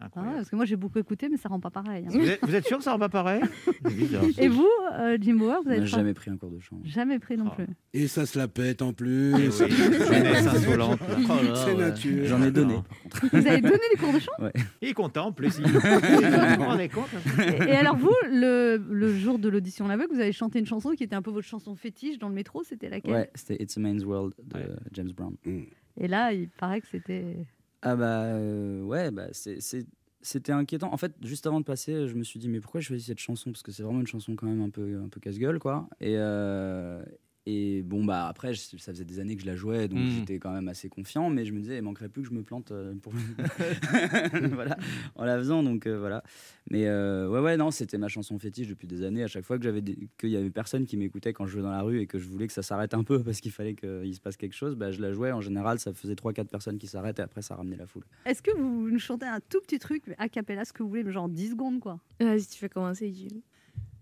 [0.00, 2.04] Ah ouais, Parce que moi, j'ai beaucoup écouté, mais ça rend pas pareil.
[2.06, 2.10] hein.
[2.10, 3.42] Vous êtes, vous êtes sûr que ça rend pas pareil?
[3.84, 4.24] Bizarre.
[4.38, 6.80] Et vous, euh, Jim Bauer, vous On avez jamais pris un cours de chant.
[6.84, 7.66] Jamais pris non plus.
[7.92, 9.32] Et ça se la pète en plus.
[9.38, 10.98] Eh oui, jeunesse insolente.
[11.02, 12.26] Oh C'est ouais.
[12.26, 12.74] J'en ai donné.
[13.32, 14.32] Vous avez donné des cours de chant?
[14.38, 14.52] Ouais.
[14.80, 15.58] Il est content en plus.
[15.58, 15.66] Il...
[15.66, 17.08] vous vous rendez compte
[17.38, 20.66] et, et alors vous, le, le jour de l'audition à l'aveugle, vous avez chanté une
[20.66, 23.12] chanson qui était un peu votre chanson fétiche dans le métro, c'était laquelle?
[23.12, 24.58] Ouais, c'était It's a Man's World de
[24.92, 25.34] James Brown.
[25.98, 27.36] Et là, il paraît que c'était...
[27.82, 29.28] Ah bah euh, ouais, bah
[30.22, 30.92] c'était inquiétant.
[30.92, 33.18] En fait, juste avant de passer, je me suis dit mais pourquoi je choisis cette
[33.20, 33.52] chanson?
[33.52, 35.88] Parce que c'est vraiment une chanson quand même un peu un peu casse-gueule quoi.
[36.02, 37.02] Euh,
[37.46, 40.10] et bon bah après je- ça faisait des années que je la jouais donc Mhm.
[40.10, 42.42] j'étais quand même assez confiant mais je me disais il manquerait plus que je me
[42.42, 43.12] plante euh, pour
[44.52, 44.76] voilà
[45.16, 46.22] en la faisant donc euh, voilà.
[46.70, 49.58] Mais euh, ouais ouais non, c'était ma chanson fétiche depuis des années à chaque fois
[49.58, 52.00] que j'avais des- qu'il y avait personne qui m'écoutait quand je jouais dans la rue
[52.00, 54.36] et que je voulais que ça s'arrête un peu parce qu'il fallait qu'il se passe
[54.36, 57.18] quelque chose, bah je la jouais en général, ça faisait 3 4 personnes qui s'arrêtent
[57.18, 58.04] et après ça ramenait la foule.
[58.26, 61.02] Est-ce que vous nous chantez un tout petit truc, a cappella, ce que vous voulez,
[61.04, 61.98] mais genre 10 secondes, quoi?
[62.20, 63.42] Vas-y, tu fais commencer, Gilles.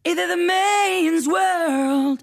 [0.07, 2.23] Either the man's world,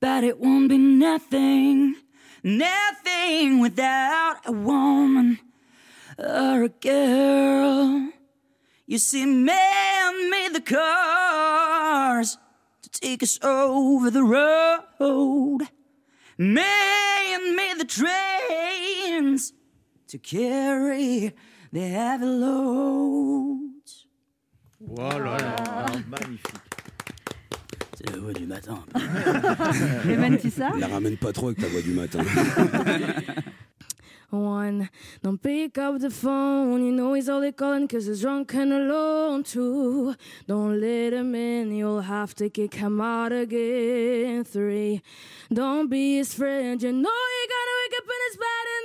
[0.00, 1.96] but it won't be nothing,
[2.42, 5.38] nothing without a woman
[6.18, 8.10] or a girl.
[8.86, 12.38] You see, man made the cars
[12.82, 15.68] to take us over the road.
[16.38, 19.52] Man made the trains
[20.06, 21.34] to carry
[21.72, 24.06] the heavy loads.
[24.80, 26.67] Oh là là, magnifique.
[27.98, 28.78] C'est la voix du matin.
[30.78, 32.20] La ramène pas trop avec ta voix du matin.
[34.30, 34.88] One,
[35.20, 36.84] don't pick up the phone.
[36.84, 39.42] You know he's only calling cause he's drunk and alone.
[39.42, 40.14] Two,
[40.46, 41.74] don't let him in.
[41.74, 44.44] You'll have to kick him out again.
[44.44, 45.02] Three,
[45.52, 46.80] don't be his friend.
[46.80, 48.82] You know you gotta wake up in his bed in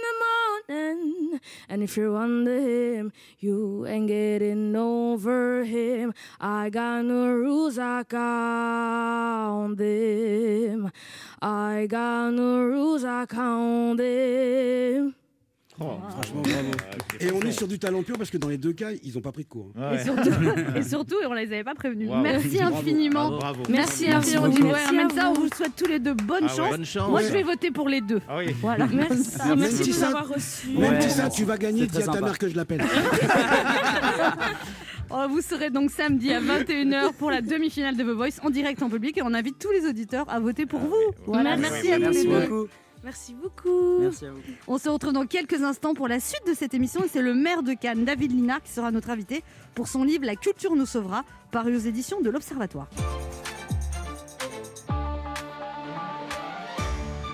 [0.68, 1.40] morning.
[1.70, 6.14] And if you're under him, you ain't getting over him.
[6.40, 10.92] I got no rules, I count them.
[11.42, 15.16] I got no rules, I count them.
[15.80, 16.68] Oh, franchement, bravo.
[17.20, 19.22] Et on est sur du talent pur parce que dans les deux cas, ils n'ont
[19.22, 19.72] pas pris de cours.
[19.76, 19.94] hein.
[19.94, 20.30] Et surtout,
[20.76, 22.10] et surtout, on les avait pas prévenus.
[22.10, 22.18] Wow.
[22.22, 23.30] Merci infiniment.
[23.32, 23.64] Bravo, bravo.
[23.70, 24.72] Merci Merci infiniment.
[24.72, 25.48] Merci Même à ça, on vous.
[25.56, 26.56] souhaite tous les deux bonne Ah ouais.
[26.58, 26.70] chance.
[26.70, 27.10] Bonne chance.
[27.10, 28.22] Moi, je vais voter pour les deux.
[28.30, 28.54] Ah oui.
[28.62, 28.86] Voilà.
[28.94, 30.68] Merci, merci de nous avoir reçus.
[30.78, 31.02] Même Ouais.
[31.02, 32.84] si ça, tu vas gagner, dis à ta mère que je l'appelle.
[35.16, 38.82] Oh, vous serez donc samedi à 21h pour la demi-finale de The Voice en direct
[38.82, 40.96] en public et on invite tous les auditeurs à voter pour vous.
[41.28, 42.68] Voilà, merci, à tous Merci les deux.
[43.04, 44.00] Merci beaucoup.
[44.00, 44.40] Merci à vous.
[44.68, 47.34] On se retrouve dans quelques instants pour la suite de cette émission et c'est le
[47.34, 49.44] maire de Cannes, David Linard, qui sera notre invité
[49.76, 52.88] pour son livre La culture nous sauvera, paru aux éditions de l'Observatoire.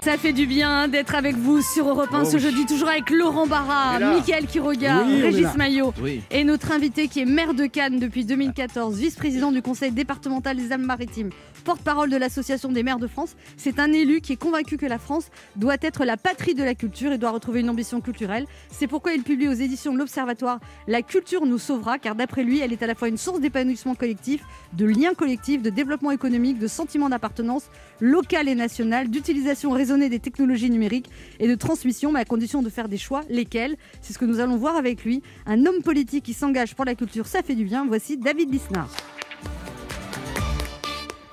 [0.03, 2.41] Ça fait du bien d'être avec vous sur Europe 1 Oh ce oui.
[2.41, 3.99] jeudi, toujours avec Laurent Barra.
[4.15, 5.53] Mickaël Quiroga, Oui, Régis.
[5.57, 6.21] Maillot Oui.
[6.31, 10.71] et notre invité qui est maire de Cannes depuis 2014, vice-président du conseil départemental des
[10.71, 11.29] Alpes-Maritimes,
[11.65, 13.35] porte-parole de l'association des maires de France.
[13.57, 15.27] C'est un élu qui est convaincu que la France
[15.57, 18.45] doit être la patrie de la culture et doit retrouver une ambition culturelle.
[18.71, 22.59] C'est pourquoi il publie aux éditions de l'Observatoire La culture nous sauvera, car d'après lui,
[22.61, 24.41] elle est à la fois une source d'épanouissement collectif,
[24.73, 27.63] de liens collectifs, de développement économique, de sentiment d'appartenance
[27.99, 29.71] locale et nationale, d'utilisation
[30.07, 33.23] des technologies numériques et de transmission, mais à condition de faire des choix.
[33.29, 33.75] Lesquels?
[34.01, 35.21] C'est ce que nous allons voir avec lui.
[35.45, 37.85] Un homme politique qui s'engage pour la culture, ça fait du bien.
[37.85, 38.89] Voici David Lisnard.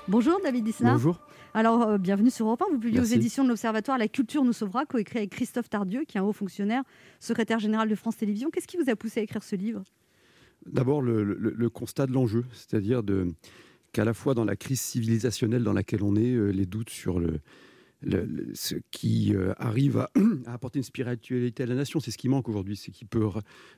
[0.07, 0.93] Bonjour David Lisnard.
[0.93, 1.19] Bonjour.
[1.53, 2.73] Alors, euh, bienvenue sur Europe 1.
[2.73, 6.17] Vous publiez aux éditions de l'Observatoire La culture nous sauvera, coécrit avec Christophe Tardieu, qui
[6.17, 6.83] est un haut fonctionnaire,
[7.19, 8.49] secrétaire général de France Télévisions.
[8.51, 9.83] Qu'est-ce qui vous a poussé à écrire ce livre?
[10.65, 13.01] D'abord, le, le- le constat de l'enjeu, c'est-à-dire
[13.91, 17.19] qu'à la fois dans la crise civilisationnelle dans laquelle on est, euh, les doutes sur
[17.19, 17.39] le,
[18.53, 19.97] ce qui euh, arrive
[20.45, 23.27] à, apporter une spiritualité à la nation, c'est ce qui manque aujourd'hui, c'est qui peut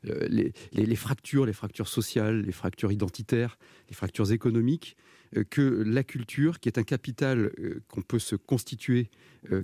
[0.03, 3.57] les, fractures, les fractures sociales, les fractures identitaires,
[3.89, 4.97] les fractures économiques,
[5.37, 9.09] euh, que la culture, qui est un capital euh, qu'on peut se constituer,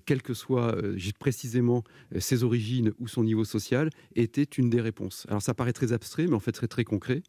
[0.05, 0.77] quelles que soient
[1.19, 1.83] précisément
[2.17, 5.25] ses origines ou son niveau social, était une des réponses.
[5.27, 7.23] Alors ça paraît très abstrait, mais en fait très très concret.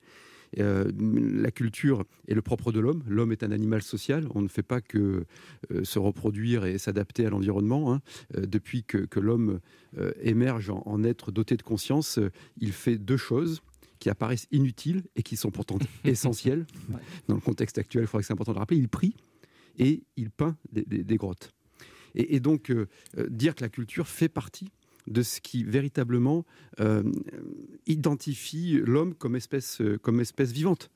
[0.59, 3.03] Euh, la culture est le propre de l'homme.
[3.07, 4.27] L'homme est un animal social.
[4.35, 5.25] On ne fait pas que
[5.73, 7.93] euh, se reproduire et s'adapter à l'environnement.
[7.93, 8.01] hein.
[8.37, 9.61] Euh, depuis que, que l'homme
[10.21, 12.19] émerge en, en être doté de conscience,
[12.61, 13.63] il fait deux choses
[13.99, 16.67] qui apparaissent inutiles et qui sont pourtant essentielles.
[17.29, 18.77] Dans le contexte actuel, il faudrait que c'est important de le rappeler.
[18.79, 19.15] Il prie
[19.79, 21.53] et il peint des, des- des grottes.
[22.15, 22.73] Et, et donc,
[23.29, 24.69] dire que la culture fait partie
[25.07, 26.45] de ce qui véritablement
[26.81, 27.03] euh,
[27.87, 30.91] identifie l'homme comme espèce, euh, comme espèce vivante.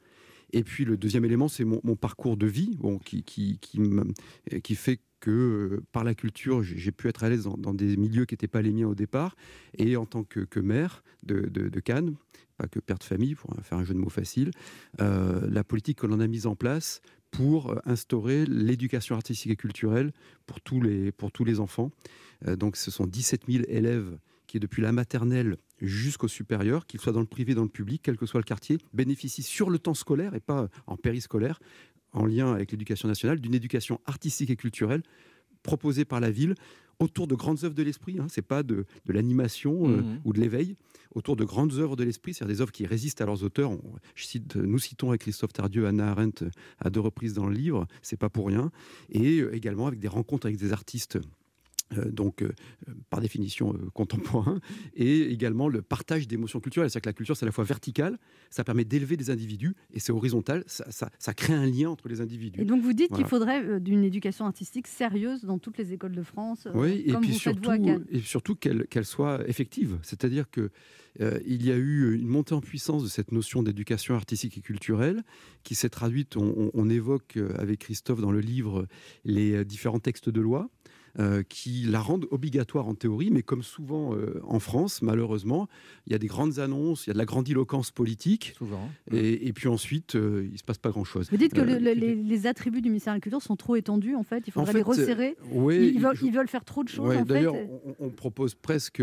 [0.52, 4.60] Et puis le deuxième élément, c'est mon, parcours de vie bon, qui, qui, qui, euh,
[4.60, 8.32] qui fait que par la culture, j'ai pu être à l'aise dans, des milieux qui
[8.34, 9.36] n'étaient pas les miens au départ.
[9.76, 12.16] Et en tant que, maire de, Cannes,
[12.56, 14.50] pas que père de famille, pour faire un jeu de mots facile,
[14.98, 20.12] la politique que l'on a mise en place pour euh, instaurer l'éducation artistique et culturelle
[20.46, 21.90] pour tous les, enfants.
[22.46, 27.12] Euh, donc ce sont 17 000 élèves qui, depuis la maternelle jusqu'au supérieur, qu'ils soient
[27.12, 29.94] dans le privé, dans le public, quel que soit le quartier, bénéficient sur le temps
[29.94, 31.60] scolaire et pas en périscolaire,
[32.12, 35.02] en lien avec l'éducation nationale, d'une éducation artistique et culturelle
[35.62, 36.54] proposée par la ville
[37.00, 38.18] autour de grandes œuvres de l'esprit.
[38.20, 38.26] Hein.
[38.28, 40.20] C'est pas de, de l'animation euh, Mhm.
[40.24, 40.76] ou de l'éveil,
[41.14, 43.70] autour de grandes œuvres de l'esprit, c'est-à-dire des œuvres qui résistent à leurs auteurs.
[43.72, 43.80] On-
[44.14, 47.54] je cite, nous citons avec Christophe Tardieu Anna Arendt euh, à deux reprises dans le
[47.54, 48.70] livre, c'est pas pour rien,
[49.10, 51.18] et euh, également avec des rencontres avec des artistes.
[51.96, 52.52] Euh, donc, euh,
[53.10, 54.60] par définition euh, contemporains,
[54.94, 56.90] et également le partage d'émotions culturelles.
[56.90, 58.18] C'est-à-dire que la culture, c'est à la fois verticale,
[58.50, 62.08] ça permet d'élever des individus, et c'est horizontal, ça, ça- ça crée un lien entre
[62.08, 62.60] les individus.
[62.60, 66.14] Et donc vous dites qu'il faudrait euh, d'une éducation artistique sérieuse dans toutes les écoles
[66.14, 67.70] de France, Oui, et comme puis vous surtout,
[68.10, 69.98] et surtout qu'elle soit effective.
[70.02, 70.70] C'est-à-dire que
[71.44, 75.24] il y a eu une montée en puissance de cette notion d'éducation artistique et culturelle
[75.64, 76.36] qui s'est traduite.
[76.36, 78.86] On, on- on évoque avec Christophe dans le livre
[79.24, 80.70] les différents textes de loi.
[81.18, 85.68] Euh, qui la rendent obligatoire en théorie, mais comme souvent euh, en France, malheureusement,
[86.06, 88.88] il y a des grandes annonces, il y a de la grandiloquence politique, Souvent.
[89.10, 91.28] et, et puis ensuite, euh, il ne se passe pas grand-chose.
[91.30, 93.76] Vous dites que le- le- les, les attributs du ministère de la Culture sont trop
[93.76, 94.44] étendus, en fait.
[94.46, 95.36] Il faudrait En fait, les resserrer.
[95.50, 97.68] oui, ils, ils veulent faire trop de choses, Ouais, en D'ailleurs, fait.
[97.98, 99.02] on, on propose presque.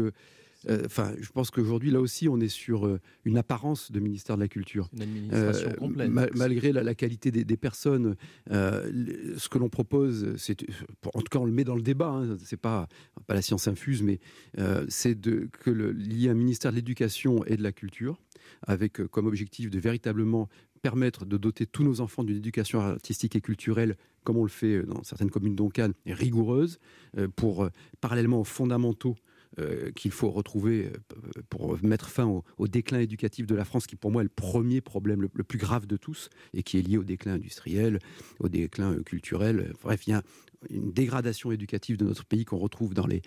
[0.70, 4.36] Euh, Enfin, je pense qu'aujourd'hui, là aussi, on est sur euh, une apparence de ministère
[4.38, 4.90] de la Culture.
[4.94, 6.10] Une administration complète.
[6.10, 8.16] ma- malgré la, la qualité des, des personnes,
[8.52, 10.66] euh, ce que l'on propose, c'est,
[11.14, 12.10] en tout cas, on le met dans le débat.
[12.10, 12.88] Hein, c'est pas
[13.28, 14.20] pas la science infuse, mais
[14.58, 18.20] euh, c'est de que il y ait un ministère de l'Éducation et de la Culture,
[18.66, 20.48] avec euh, comme objectif de véritablement
[20.82, 24.84] permettre de doter tous nos enfants d'une éducation artistique et culturelle, comme on le fait
[24.84, 26.78] dans certaines communes d'Oncan, rigoureuse,
[27.18, 29.16] euh, pour euh, parallèlement aux fondamentaux
[29.60, 32.26] euh, qu'il faut retrouver euh, pour mettre fin
[32.58, 35.58] au, déclin éducatif de la France, qui pour moi est le premier problème le, plus
[35.58, 38.00] grave de tous, et qui est lié au déclin industriel,
[38.40, 39.74] au déclin euh, culturel.
[39.82, 40.22] Bref, il y a
[40.70, 43.22] une dégradation éducative de notre pays qu'on retrouve dans les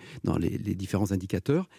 [0.75, 1.69] différents indicateurs.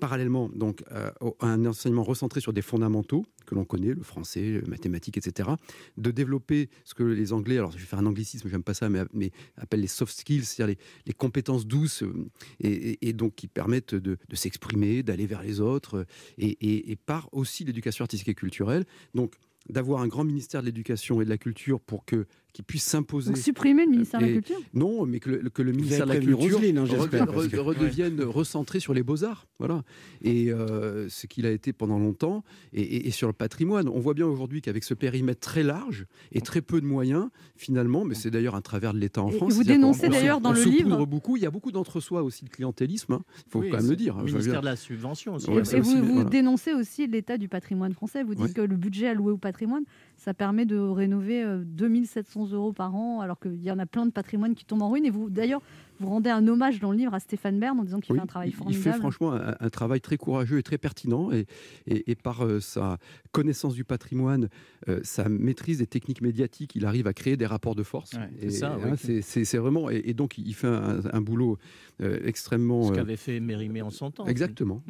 [0.00, 4.60] Parallèlement, donc, euh, à un enseignement recentré sur des fondamentaux que l'on connaît, le français,
[4.60, 5.50] le mathématiques, etc.,
[5.96, 8.88] de développer ce que les Anglais, alors je vais faire un anglicisme, j'aime pas ça,
[8.88, 12.30] mais, appellent les soft skills, c'est-à-dire les, les compétences douces, euh,
[12.60, 16.06] et, donc qui permettent de, s'exprimer, d'aller vers les autres,
[16.38, 18.84] euh, et par aussi l'éducation artistique et culturelle.
[19.14, 19.34] Donc,
[19.68, 23.34] d'avoir un grand ministère de l'éducation et de la culture pour que qui puisse s'imposer.
[23.34, 26.12] Supprimer le ministère de la Et- Culture Non, mais que le, que le ministère de
[26.12, 29.46] la Culture Roselyne, hein, j'espère, re- parce que- re- redevienne recentré sur les beaux-arts.
[29.58, 29.82] Voilà.
[30.22, 32.44] Et euh, ce qu'il a été pendant longtemps.
[32.74, 36.06] Et, et- et sur le patrimoine, on voit bien aujourd'hui qu'avec ce périmètre très large
[36.32, 39.52] et très peu de moyens, finalement, mais c'est d'ailleurs un travers de l'État en France.
[39.54, 41.36] vous dénoncez d'ailleurs dans on le se livre- beaucoup.
[41.36, 43.18] Il y a beaucoup d'entre-soi aussi de clientélisme.
[43.46, 44.14] Il faut Oui, quand même le dire.
[44.16, 45.48] le Je veux ministère dire- de la subvention aussi.
[45.48, 46.28] Ouais, Et vous, aussi, vous voilà.
[46.28, 48.22] dénoncez aussi l'état du patrimoine français.
[48.22, 48.52] Vous dites Ouais.
[48.52, 49.84] que le budget alloué au patrimoine,
[50.24, 54.06] ça permet de rénover euh, 2700 euros par an, alors qu'il y en a plein
[54.06, 55.04] de patrimoines qui tombent en ruine.
[55.04, 55.60] Et vous, d'ailleurs,
[55.98, 58.22] vous rendez un hommage dans le livre à Stéphane Bern en disant qu'il Oui, fait
[58.22, 58.86] un travail il- formidable.
[58.86, 61.32] Il fait franchement un, un travail très courageux et très pertinent.
[61.32, 61.46] Et,
[61.86, 62.98] et- et par euh, sa
[63.32, 64.48] connaissance du patrimoine,
[64.88, 68.12] euh, sa maîtrise des techniques médiatiques, il arrive à créer des rapports de force.
[68.12, 68.90] Ouais, c'est ça, oui.
[68.92, 69.90] hein, c'est vraiment.
[69.90, 71.58] Et, et donc, il fait un, un boulot
[72.00, 72.84] euh, extrêmement.
[72.84, 74.26] Ce euh, qu'avait fait Mérimée en son temps.
[74.26, 74.82] Exactement.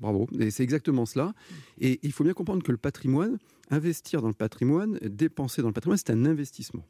[0.00, 0.26] Bravo.
[0.38, 1.32] Et c'est exactement cela.
[1.80, 3.38] Et il faut bien comprendre que le patrimoine,
[3.70, 6.84] investir dans le patrimoine, dépenser dans le patrimoine, c'est un investissement.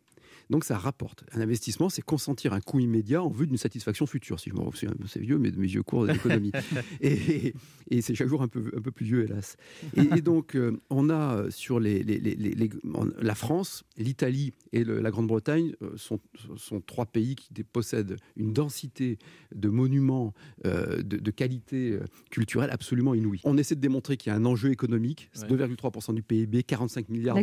[0.51, 1.25] Donc ça rapporte.
[1.33, 4.39] Un investissement, c'est consentir un coût immédiat en vue d'une satisfaction future.
[4.41, 6.53] Si je me souviens, c'est vieux, mais de mes vieux cours d'économie.
[7.01, 7.55] et
[7.91, 9.57] et c'est chaque jour un peu, un peu plus vieux, hélas.
[9.97, 13.35] Et, et donc, euh, on a euh, sur les, les- les- les- les- en- la
[13.37, 16.19] France, l'Italie et le- la Grande-Bretagne euh, sont,
[16.57, 19.19] sont trois pays qui possèdent une densité
[19.55, 20.35] de monuments
[20.65, 21.99] euh, de, de qualité
[22.31, 23.41] culturelle absolument inouïe.
[23.45, 25.57] On essaie de démontrer qu'il y a un enjeu économique, c'est Ouais.
[25.67, 27.37] 2,3% du PIB, 45 milliards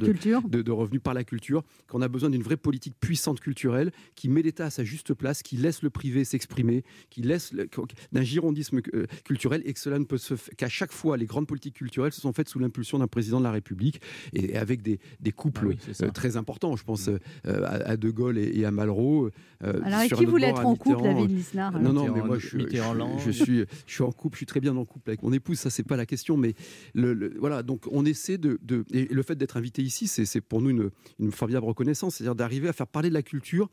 [0.50, 4.42] de revenus par la culture, qu'on a besoin d'une vraie politique puissante culturelle qui met
[4.42, 7.54] l'État à sa juste place, qui laisse le privé s'exprimer, qui laisse
[8.12, 11.48] d'un girondisme euh, culturel et que cela ne peut se qu'à chaque fois les grandes
[11.48, 14.02] politiques culturelles se sont faites sous l'impulsion d'un président de la République
[14.34, 16.76] et avec des, des couples Ah oui, euh, très importants.
[16.76, 17.20] Je pense euh,
[17.66, 19.28] à, De Gaulle et, et à Malraux.
[19.64, 21.04] euh, Alors, avec sur qui voulait être en couple.
[21.04, 23.18] David Lisnard Non, non, mais moi, je, je, Mitterrand.
[23.20, 25.60] je suis, je suis en couple, je suis très bien en couple avec mon épouse,
[25.60, 26.54] ça, c'est pas la question, mais
[26.94, 28.60] le, le- voilà, donc on essaie de.
[28.62, 30.90] de- et le fait d'être invité ici, c'est c'est pour nous une,
[31.20, 33.70] une formidable reconnaissance, c'est-à-dire d'arriver à faire parler de la culture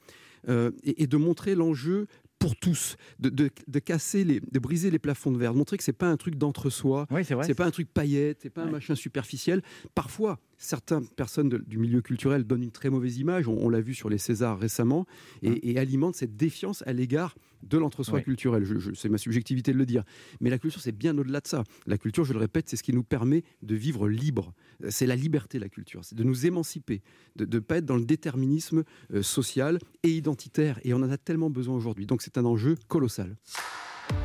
[0.48, 2.06] euh, et, et de montrer l'enjeu
[2.38, 5.76] pour tous, de, de- de casser les, de briser les plafonds de verre, de montrer
[5.76, 8.70] que c'est pas un truc d'entre-soi, Oui, c'est pas un truc paillette, c'est pas un
[8.70, 9.61] machin superficiel.
[9.94, 13.46] Parfois, certaines personnes de- du milieu culturel donnent une très mauvaise image.
[13.46, 15.04] On, on l'a vu sur les Césars récemment
[15.42, 18.64] et, et alimentent cette défiance à l'égard de l'entre-soi culturel.
[18.64, 20.02] Je- je- c'est ma subjectivité de le dire.
[20.40, 21.64] Mais la culture, c'est bien au-delà de ça.
[21.86, 24.52] La culture, je le répète, c'est ce qui nous permet de vivre libre.
[24.88, 26.04] C'est la liberté, la culture.
[26.04, 27.02] C'est de nous émanciper,
[27.36, 28.84] de ne pas être dans le déterminisme
[29.14, 30.80] euh, social et identitaire.
[30.84, 32.06] Et on en a tellement besoin aujourd'hui.
[32.06, 33.36] Donc c'est un enjeu colossal.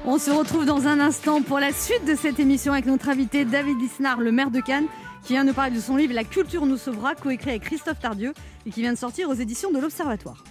[0.06, 3.46] On se retrouve dans un instant pour la suite de cette émission avec notre invité
[3.46, 4.88] David Lisnard, le maire de Cannes,
[5.24, 8.34] qui vient nous parler de son livre La culture nous sauvera, coécrit avec Christophe Tardieu
[8.66, 10.44] et qui vient de sortir aux éditions de l'Observatoire.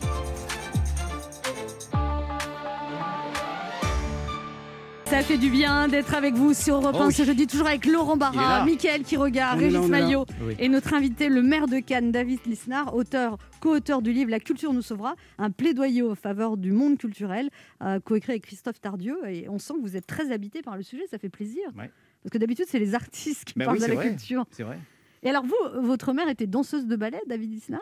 [5.14, 7.14] Ça fait du bien d'être avec vous sur Europe 1 Oh oui.
[7.14, 8.64] ce jeudi, toujours avec Laurent Barra.
[8.64, 9.78] Mickaël qui regarde, Régis.
[9.88, 10.56] Maillot Oui.
[10.58, 14.72] et notre invité, le maire de Cannes, David Lisnard, auteur, co-auteur du livre La culture
[14.72, 17.50] nous sauvera, un plaidoyer en faveur du monde culturel,
[17.82, 19.16] euh, coécrit avec Christophe Tardieu.
[19.28, 21.62] Et on sent que vous êtes très habité par le sujet, ça fait plaisir.
[21.78, 21.90] Ouais.
[22.24, 24.08] Parce que d'habitude, c'est les artistes qui Bah parlent oui, de la vrai.
[24.08, 24.44] culture.
[24.50, 24.80] C'est vrai.
[25.22, 27.80] Et alors, vous, votre mère était danseuse de ballet, David Lisnard?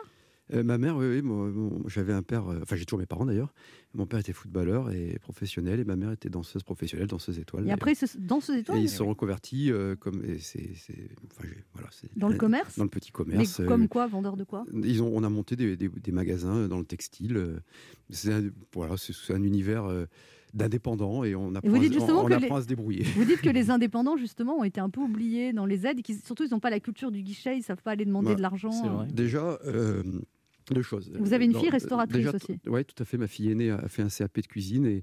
[0.53, 3.05] Euh, ma mère, oui, oui, moi, mon- j'avais un père, euh, enfin j'ai toujours mes
[3.05, 3.53] parents d'ailleurs.
[3.95, 7.67] Mon père était footballeur et professionnel et ma mère était danseuse professionnelle, danseuse étoile.
[7.67, 11.89] Et après, ce- danseuse Et étoile ils se sont reconvertis euh, comme et enfin, voilà,
[12.15, 13.59] Dans le commerce Dans le petit Mais commerce.
[13.59, 16.67] euh, comme quoi, vendeur de quoi ils ont, on a monté des, des- des magasins
[16.67, 17.37] dans le textile.
[17.37, 17.59] euh,
[18.09, 18.43] C'est un,
[18.73, 20.05] voilà, c'est, un univers euh,
[20.53, 23.03] d'indépendants et on apprend, vous dites on- justement on que apprend les- à se débrouiller.
[23.15, 26.13] Vous dites que les indépendants, justement, ont été un peu oubliés dans les aides et
[26.23, 28.35] surtout, ils n'ont pas la culture du guichet, ils ne savent pas aller demander Bah,
[28.35, 29.05] de l'argent.
[29.11, 30.03] Déjà, euh,
[30.71, 31.11] deux choses.
[31.19, 32.59] Vous avez une fille restauratrice déjà, aussi.
[32.67, 33.17] Oui, tout à fait.
[33.17, 35.01] Ma fille aînée a fait un CAP de cuisine et,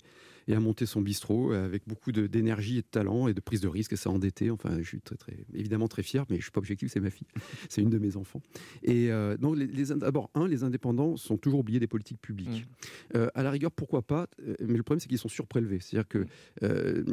[0.49, 3.69] et a monté son bistrot avec beaucoup d'énergie et de talent et de prise de
[3.69, 3.93] risque.
[3.93, 4.51] Et ça a endetté.
[4.51, 7.11] Enfin, je suis très, très, évidemment très fier, mais je suis pas objectif, c'est ma
[7.11, 7.27] fille.
[7.69, 8.41] C'est une de mes enfants.
[8.83, 12.21] Et euh, donc, les, les ind- d'abord, un, les indépendants sont toujours oubliés des politiques
[12.21, 12.67] publiques.
[13.15, 15.79] Euh, à la rigueur, pourquoi pas euh, Mais le problème, c'est qu'ils sont surprélevés.
[15.81, 16.27] C'est-à-dire que
[16.63, 17.05] euh,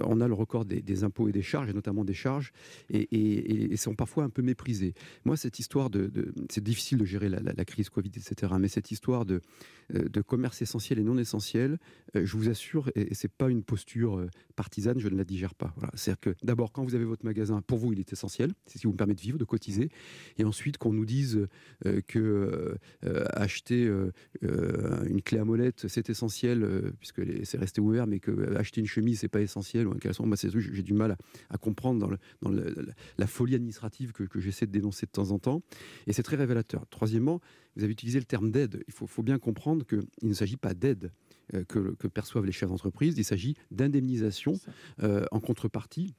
[0.00, 2.52] on a le record des, des impôts et des charges, et notamment des charges,
[2.90, 4.94] et, et, et sont parfois un peu méprisés.
[5.24, 8.52] Moi, cette histoire de, de- c'est difficile de gérer la, la- la crise Covid, etc.
[8.58, 9.40] Mais cette histoire de,
[9.94, 11.78] euh, de commerce essentiel et non essentiel,
[12.16, 12.61] euh, je vous assure,
[12.94, 15.74] et, et c'est pas une posture euh, partisane, je ne la digère pas.
[15.94, 18.52] C'est-à-dire que d'abord, quand vous avez votre magasin, pour vous, il est essentiel.
[18.66, 19.90] C'est ce qui vous permet de vivre, de cotiser.
[20.38, 21.46] Et ensuite, qu'on nous dise
[21.86, 23.90] euh, que euh, euh, acheter
[24.42, 29.20] une clé à molette, c'est essentiel, puisque c'est resté ouvert, mais que acheter une chemise,
[29.20, 29.86] c'est pas essentiel.
[29.86, 31.16] Ou un caleçon, que j'ai du mal
[31.50, 32.50] à, comprendre dans,
[33.18, 35.62] la, folie administrative que, j'essaie de dénoncer de temps en temps.
[36.06, 36.86] Et c'est très révélateur.
[36.90, 37.40] Troisièmement,
[37.76, 38.82] vous avez utilisé le terme d'aide.
[38.86, 41.10] Il faut, faut bien comprendre qu'il ne s'agit pas d'aide
[41.68, 44.54] que, que perçoivent les chefs d'entreprise, il s'agit d'indemnisation
[45.02, 46.14] euh, en contrepartie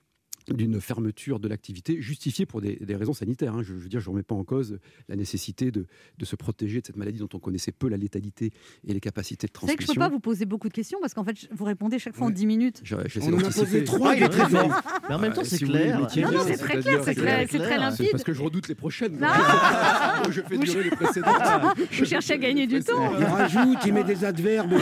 [0.52, 3.54] d'une fermeture de l'activité justifiée pour des, des raisons sanitaires.
[3.56, 3.62] hein.
[3.64, 4.78] Je, je veux dire, je ne remets pas en cause
[5.10, 5.86] la nécessité de,
[6.18, 8.52] de se protéger de cette maladie dont on connaissait peu la létalité
[8.88, 10.02] et les capacités de Vous savez que je transmission.
[10.02, 12.28] ne peux pas vous poser beaucoup de questions parce qu'en fait, vous répondez chaque fois
[12.28, 12.82] en 10 minutes.
[12.84, 14.82] Je- j'essaie On en a posé trois, Ah, il est très fort.
[15.10, 16.00] Mais en même temps, Ah, c'est si clair.
[16.00, 18.08] Non, non, c'est très clair, c'est très- c'est très C'est limpide.
[18.12, 19.18] parce que je redoute les prochaines.
[19.22, 21.34] Ah je fais durer les précédentes.
[21.92, 23.18] Vous cherchez à gagner du temps.
[23.18, 24.74] Il rajoute, il met des adverbes.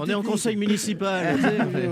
[0.00, 1.36] On est en conseil municipal.
[1.72, 1.90] mais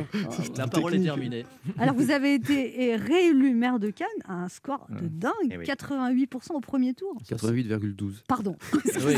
[0.56, 1.44] La parole est terminée.
[1.78, 5.64] Alors, vous avez été réélu maire de Cannes à un score de dingue, Eh oui.
[5.64, 7.20] 88% au premier tour.
[7.28, 8.22] 88,12.
[8.28, 8.56] Pardon.
[9.04, 9.14] Oui,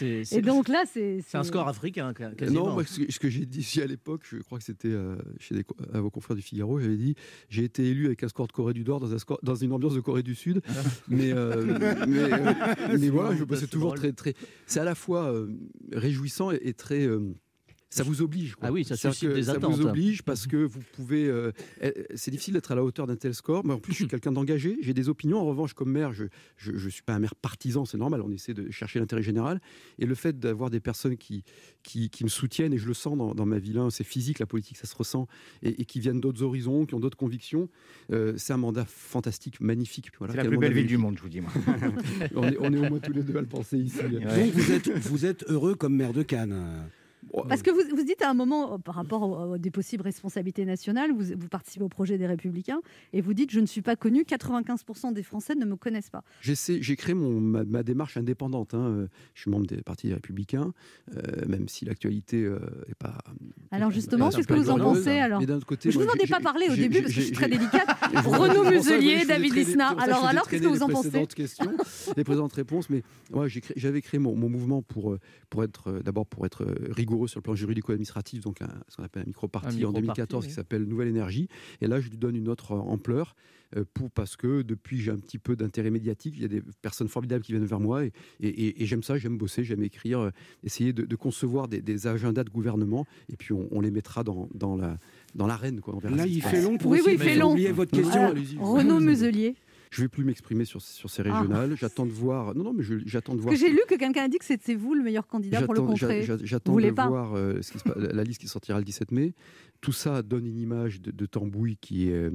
[0.00, 0.22] oui.
[0.30, 1.20] Et donc là, c'est.
[1.26, 2.66] C'est un score africain, quasiment.
[2.68, 5.54] Non, moi, ce que, j'ai dit ici à l'époque, je crois que c'était euh, chez
[5.54, 7.14] des à vos confrères du Figaro, j'avais dit
[7.48, 9.72] j'ai été élu avec un score de Corée du Nord dans, un score, dans une
[9.72, 10.60] ambiance de Corée du Sud.
[11.08, 11.64] mais, euh,
[12.06, 13.98] mais, euh, mais voilà, je- c'est c'est toujours drôle.
[13.98, 14.12] très.
[14.12, 14.34] très
[14.66, 15.48] c'est à la fois euh,
[15.92, 17.06] réjouissant et, et très.
[17.94, 18.54] Ça vous oblige.
[18.54, 18.68] quoi.
[18.68, 19.74] Ah oui, ça suscite des ça attentes.
[19.74, 21.26] vous oblige parce que vous pouvez.
[21.26, 23.64] euh, euh, c'est difficile d'être à la hauteur d'un tel score.
[23.64, 24.76] Mais en plus, je suis quelqu'un d'engagé.
[24.80, 25.38] J'ai des opinions.
[25.40, 26.24] En revanche, comme maire, je
[26.56, 27.84] je, je suis pas un maire partisan.
[27.84, 28.22] C'est normal.
[28.22, 29.60] On essaie de chercher l'intérêt général.
[29.98, 31.44] Et le fait d'avoir des personnes qui,
[31.82, 34.38] qui, qui me soutiennent, et je le sens dans, dans ma ville, hein, c'est physique,
[34.38, 35.26] la politique, ça se ressent,
[35.62, 37.68] et, et qui viennent d'autres horizons, qui ont d'autres convictions,
[38.12, 40.10] euh, c'est un mandat fantastique, magnifique.
[40.18, 41.50] Voilà, C'est la plus belle ville du monde, je vous dis, moi.
[42.34, 43.98] on, est, on est au moins tous les deux à le penser ici.
[44.02, 46.88] Donc vous êtes, vous êtes heureux comme maire de Cannes.
[47.48, 50.02] Parce que vous, vous dites à un moment, euh, par rapport aux, aux- des possibles
[50.02, 52.80] responsabilités nationales, vous, vous participez au projet des Républicains
[53.12, 56.24] et vous dites Je ne suis pas connu, 95% des Français ne me connaissent pas.
[56.42, 58.74] J'ai créé mon, ma, ma démarche indépendante.
[58.74, 58.86] hein.
[58.86, 60.72] Euh, Je suis membre des partis des Républicains,
[61.16, 62.36] euh, même si l'actualité
[62.88, 63.18] n'est pas.
[63.70, 66.26] Alors justement, qu'est-ce que vous en pensez alors Mais côté, Je vous moi, en ai
[66.26, 67.86] pas parlé au début parce que je suis très délicate.
[68.24, 69.98] Vous- Renaud Muselier, David Lisnard.
[69.98, 71.72] Alors, alors, qu'est-ce que vous en pensez questions,
[72.16, 73.02] les précédentes réponses, mais
[73.76, 75.18] j'avais créé mon, mouvement pour, euh,
[75.50, 76.74] pour être euh, d'abord pour être euh,
[77.12, 80.44] rigoureux sur le plan juridico-administratif, donc un- ce qu'on appelle un micro-parti en micro-parti, 2014
[80.44, 80.48] oui.
[80.48, 81.48] qui s'appelle Nouvelle Énergie.
[81.80, 83.34] Et là, je lui donne une autre euh, ampleur
[83.76, 86.62] euh, pour, parce que depuis j'ai un petit peu d'intérêt médiatique, il y a des
[86.82, 89.82] personnes formidables qui viennent vers moi et, et- et- et j'aime ça, j'aime bosser, j'aime
[89.82, 90.30] écrire, euh,
[90.62, 94.24] essayer de, de concevoir des, des agendas de gouvernement et puis on, on les mettra
[94.24, 94.98] dans, dans la
[95.34, 95.80] dans l'arène.
[96.14, 97.56] Là, il fait long pour Oui, oui, il fait long.
[97.72, 98.22] votre question.
[98.24, 98.58] non, allez-y.
[98.58, 99.54] Renaud Muselier.
[99.92, 101.76] Je vais plus m'exprimer sur, sur ces régionales.
[101.76, 102.54] J'attends de voir.
[102.54, 103.52] Non, non, mais j'attends de voir.
[103.52, 105.80] que j'ai lu que quelqu'un a dit que c'était vous le meilleur candidat pour le
[105.80, 105.96] Vous
[106.44, 108.86] J'attends de pas voir euh, ce qui se passe- la la liste qui sortira le
[108.86, 109.34] 17 mai.
[109.82, 112.30] Tout ça donne une image de, de tambouille qui est,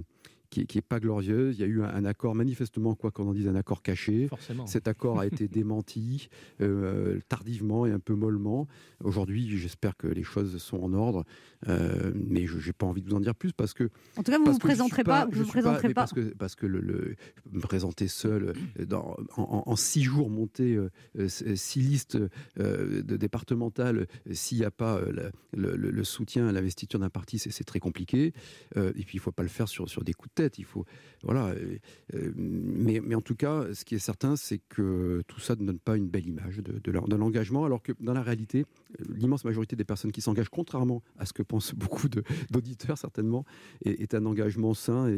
[0.49, 1.57] qui est, qui est pas glorieuse.
[1.57, 4.27] Il y a eu un, un accord, manifestement, quoi qu'on en dise, un accord caché.
[4.27, 4.65] Forcément.
[4.67, 6.29] Cet accord a été démenti
[6.61, 8.67] euh, tardivement et un peu mollement.
[9.03, 11.23] Aujourd'hui, j'espère que les choses sont en ordre,
[11.67, 13.85] euh, mais je n'ai pas envie de vous en dire plus parce que.
[14.15, 16.01] En tout cas, vous parce vous présenterez pas- je vous suis présenterez pas.
[16.01, 17.15] Parce que, parce que le, le-
[17.51, 20.89] me présenter seul, euh, dans, en, en- en six jours, monter euh,
[21.27, 22.17] six listes
[22.59, 27.09] euh, de départementales, s'il n'y a pas euh, le, le- le soutien à l'investiture d'un
[27.09, 28.33] parti, c'est c'est très compliqué.
[28.77, 30.65] Euh, et puis, il ne faut pas le faire sur, sur des coups de Il
[30.65, 30.85] faut,
[31.23, 31.47] voilà.
[31.47, 31.77] euh,
[32.13, 35.65] euh, mais, mais en tout cas, ce qui est certain, c'est que tout ça ne
[35.65, 38.65] donne pas une belle image de, de l'engagement, alors que dans la réalité,
[38.99, 42.07] euh, l'immense majorité des personnes qui s'engagent, contrairement à ce que pensent beaucoup
[42.51, 43.45] d'auditeurs certainement,
[43.83, 45.09] est, un engagement sain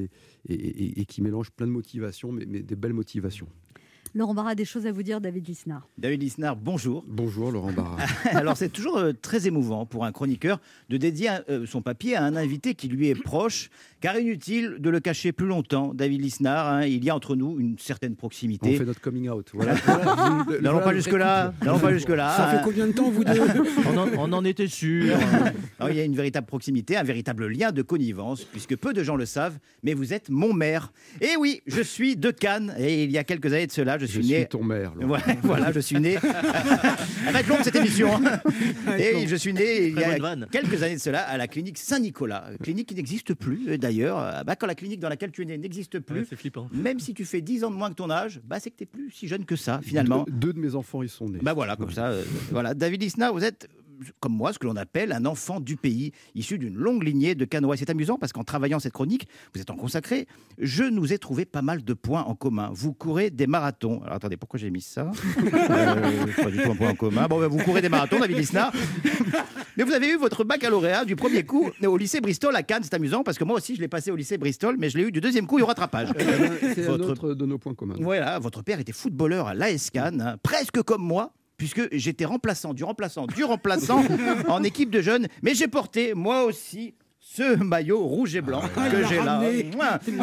[0.48, 3.48] et, qui mélange plein de motivations, mais des belles motivations.
[4.16, 5.88] Laurent Barra a des choses à vous dire, David Lisnard.
[6.00, 7.04] David Lisnard, bonjour.
[7.08, 7.98] Bonjour Laurent Barra.
[8.32, 12.24] Alors c'est toujours euh, très émouvant pour un chroniqueur de dédier euh, son papier à
[12.24, 13.70] un invité qui lui est proche,
[14.02, 15.94] car inutile de le cacher plus longtemps.
[15.94, 18.76] David Lisnard, hein, il y a entre nous une certaine On proximité.
[18.78, 19.52] fait notre coming out.
[19.54, 19.76] Voilà.
[20.62, 21.54] N'allons pas jusque-là.
[21.64, 22.36] N'allons pas jusque-là.
[22.36, 23.40] Ça fait combien de temps, vous deux
[23.94, 25.16] on, en, on en était sûr.
[25.80, 29.04] Alors, il y a une véritable proximité, un véritable lien de connivence, puisque peu de
[29.04, 30.92] gens le savent, mais vous êtes mon maire.
[31.22, 34.06] Et oui, je suis de Cannes, et il y a quelques années de cela, je
[34.06, 34.40] suis Je né.
[34.40, 34.94] suis ton maire.
[35.02, 36.18] Ouais, voilà, je suis né.
[37.28, 38.10] Elle va être longue cette émission.
[38.16, 38.40] hein.
[38.98, 42.46] Et je suis né il y a quelques années de cela à la clinique Saint-Nicolas.
[42.64, 44.20] Clinique qui n'existe plus d'ailleurs.
[44.20, 46.68] Euh, Bah, quand la clinique dans laquelle tu es né n'existe plus, Ouais, c'est flippant.
[46.74, 48.84] même si tu fais 10 ans de moins que ton âge, bah, c'est que tu
[48.84, 50.26] n'es plus si jeune que ça finalement.
[50.28, 51.40] Deux, deux de mes enfants y sont nés.
[51.42, 52.08] Bah voilà, comme ça.
[52.08, 52.74] euh, voilà.
[52.74, 53.68] David Lisnard, vous êtes,
[54.20, 57.46] comme moi, ce que l'on appelle un enfant du pays, issu d'une longue lignée de
[57.46, 57.76] canois.
[57.76, 60.28] Et c'est amusant parce qu'en travaillant cette chronique, vous êtes en consacré,
[60.58, 62.70] je nous ai trouvé pas mal de points en commun.
[62.74, 64.02] Vous courez des marathons.
[64.04, 65.12] Alors attendez, pourquoi j'ai mis ça?
[65.70, 67.28] Euh, Pas du tout un point en commun.
[67.28, 68.72] Bon, bah, vous courez des marathons, David Lisnard.
[69.78, 72.84] Mais vous avez eu votre baccalauréat du premier coup au lycée Bristol à Cannes.
[72.84, 75.06] C'est amusant parce que moi aussi, je l'ai passé au lycée Bristol, mais je l'ai
[75.06, 76.10] eu du deuxième coup et au rattrapage.
[76.76, 77.96] C'est un autre de nos points communs.
[78.00, 81.34] voilà, votre père était footballeur à l'AS Cannes, hein, presque comme moi.
[81.60, 84.02] Puisque j'étais remplaçant, du remplaçant, du remplaçant
[84.48, 85.28] en équipe de jeunes.
[85.44, 86.96] Mais j'ai porté, moi aussi,
[87.32, 89.40] ce maillot rouge et blanc Ah, que j'ai là.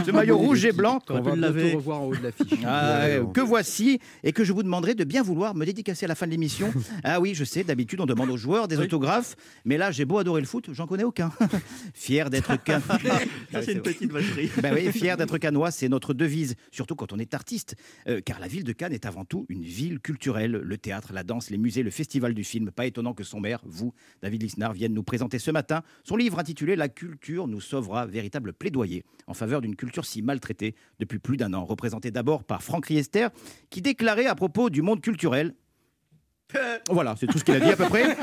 [0.05, 2.59] Ce maillot rouge et blanc On va bientôt revoir en haut de l'affiche.
[2.67, 6.17] ah, que voici et que je vous demanderai de bien vouloir me dédicacer à la
[6.17, 6.73] fin de l'émission.
[7.05, 10.19] ah oui, je sais, d'habitude on demande aux joueurs des autographes, mais là j'ai beau
[10.19, 11.31] adorer le foot, j'en connais aucun.
[11.95, 12.81] fier d'être can...
[13.53, 14.51] Ça, c'est une petite vacherie.
[14.61, 17.77] Ben oui, fier d'être canois, c'est notre devise, surtout quand on est artiste,
[18.09, 20.53] Euh, car la ville de Cannes est avant tout une ville culturelle.
[20.53, 22.71] Le théâtre, la danse, les musées, le festival du film.
[22.71, 23.93] Pas étonnant que son maire, vous,
[24.23, 28.53] David Lisnard, vienne nous présenter ce matin son livre intitulé La culture nous sauvera, véritable
[28.53, 32.87] plaidoyer en faveur d'une culture si maltraitée depuis plus d'un an, représenté d'abord par Franck
[32.87, 33.29] Riester,
[33.71, 35.55] qui déclarait à propos du monde culturel
[36.91, 38.17] voilà, c'est tout ce qu'il a dit à peu près.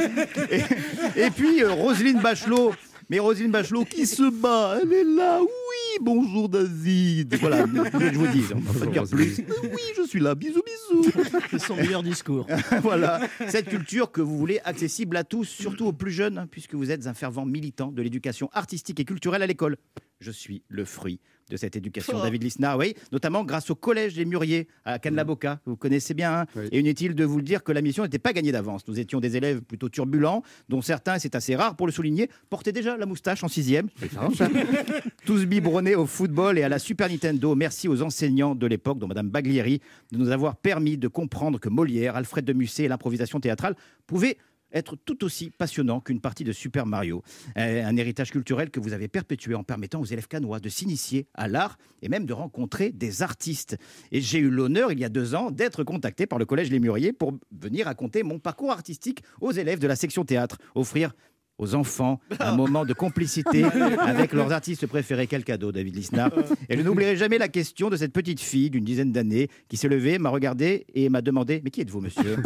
[0.49, 2.74] Et, et puis euh, Roselyne Bachelot,
[3.10, 7.36] mais Roselyne Bachelot qui se bat, elle est là, oui, bonjour David.
[7.39, 9.41] Voilà, je vous dis, on va pas dire plus.
[9.64, 11.12] Oui, je suis là, bisous, bisous.
[11.51, 12.47] C'est son meilleur discours.
[12.82, 16.76] voilà, cette culture que vous voulez accessible à tous, surtout aux plus jeunes, hein, puisque
[16.76, 19.78] vous êtes un fervent militant de l'éducation artistique et culturelle à l'école.
[20.20, 22.24] Je suis le fruit de cette éducation, Oh.
[22.24, 26.45] David Lisnard, oui, notamment grâce au collège des Mûriers à Cannes-la-Boca, vous connaissez bien, hein.
[26.72, 28.88] et inutile de vous le dire que la mission n'était pas gagnée d'avance.
[28.88, 32.30] Nous étions des élèves plutôt turbulents, dont certains, et c'est assez rare pour le souligner,
[32.49, 33.89] portaient déjà la moustache en sixième.
[35.26, 37.55] Tous biberonnés au football et à la Super Nintendo.
[37.55, 41.70] Merci aux enseignants de l'époque, dont Madame Baglieri, de nous avoir permis de comprendre que
[41.70, 43.76] Molière, Alfred de Musset et l'improvisation théâtrale
[44.07, 44.38] pouvaient
[44.74, 47.24] être tout aussi passionnant qu'une partie de Super Mario.
[47.57, 51.28] Euh, un héritage culturel que vous avez perpétué en permettant aux élèves canois de s'initier
[51.34, 53.78] à l'art et même de rencontrer des artistes.
[54.11, 56.80] Et j'ai eu l'honneur, il y a deux ans, d'être contacté par le Collège Les
[56.80, 61.13] Mûriers pour venir raconter mon parcours artistique aux élèves de la section théâtre, offrir
[61.57, 63.63] aux enfants un moment de complicité
[63.99, 65.28] avec leurs artistes préférés.
[65.28, 66.32] Quel cadeau, David Lisnard.
[66.69, 69.88] Et je n'oublierai jamais la question de cette petite fille d'une dizaine d'années qui s'est
[69.88, 72.38] levée, m'a regardé et m'a demandé Mais qui êtes-vous, monsieur?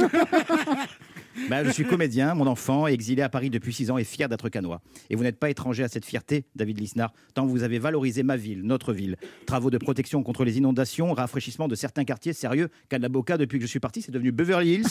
[1.49, 4.49] Bah, je suis comédien, mon enfant, exilé à Paris depuis six ans et fier d'être
[4.49, 4.81] canois.
[5.09, 8.35] Et vous n'êtes pas étranger à cette fierté, David Lisnard, tant vous avez valorisé ma
[8.37, 9.15] ville, notre ville.
[9.45, 13.69] Travaux de protection contre les inondations, rafraîchissement de certains quartiers, sérieux, Canaboca, depuis que je
[13.69, 14.85] suis parti, c'est devenu Beverly Hills.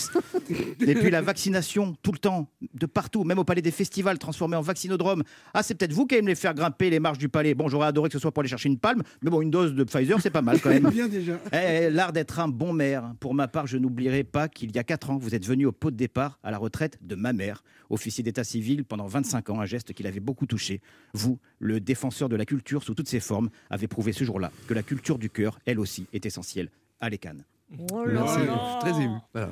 [0.87, 4.57] et puis la vaccination, tout le temps, de partout, même au palais des festivals, transformé
[4.57, 5.23] en vaccinodrome.
[5.55, 7.55] Ah, c'est peut-être vous qui allez me les faire grimper les marches du palais.
[7.55, 9.75] Bon, j'aurais adoré que ce soit pour aller chercher une palme, mais bon, une dose
[9.75, 10.89] de Pfizer, c'est pas mal quand même.
[10.91, 11.39] Bien déjà.
[11.53, 13.15] Eh, L'art d'être un bon maire.
[13.21, 15.73] Pour ma part, je n'oublierai pas qu'il y a 4 ans, vous êtes venu au
[15.73, 19.61] pot de départ à la retraite de ma mère, officier d'état civil pendant 25 ans,
[19.61, 20.81] un geste qui l'avait beaucoup touché.
[21.15, 24.75] Vous, le défenseur de la culture sous toutes ses formes, avez prouvé ce jour-là que
[24.75, 26.71] la culture du cœur, elle aussi, est essentielle.
[27.01, 27.45] Allez, Cannes.
[27.93, 28.61] Oh là Merci, là.
[28.65, 29.17] je suis très ému.
[29.33, 29.51] Voilà.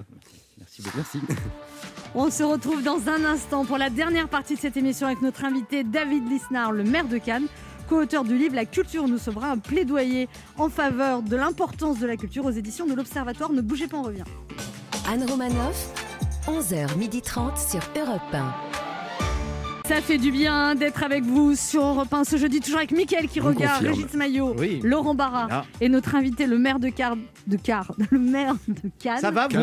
[0.59, 0.97] Merci beaucoup.
[0.97, 1.21] Merci.
[2.15, 5.45] On se retrouve dans un instant pour la dernière partie de cette émission avec notre
[5.45, 7.49] invité David Lisnard, le maire de Cannes,
[7.89, 12.17] co-auteur du livre La culture nous sauvera, un plaidoyer en faveur de l'importance de la
[12.17, 13.53] culture aux éditions de l'Observatoire.
[13.53, 14.25] Ne bougez pas, on revient.
[15.09, 15.93] Anne Romanoff,
[16.47, 18.55] 11h30 sur Europe 1.
[19.89, 23.29] Ça fait du bien d'être avec vous sur Europe 1 ce jeudi, toujours avec Mickaël
[23.29, 23.95] qui regarde, confirme.
[24.01, 24.81] Régis Maillot, Oui.
[24.83, 25.65] Laurent Barra Ah.
[25.81, 27.17] et notre invité, le maire de Car...
[27.47, 27.93] de Car...
[28.11, 29.19] le maire de Cannes.
[29.21, 29.57] Ça va, vous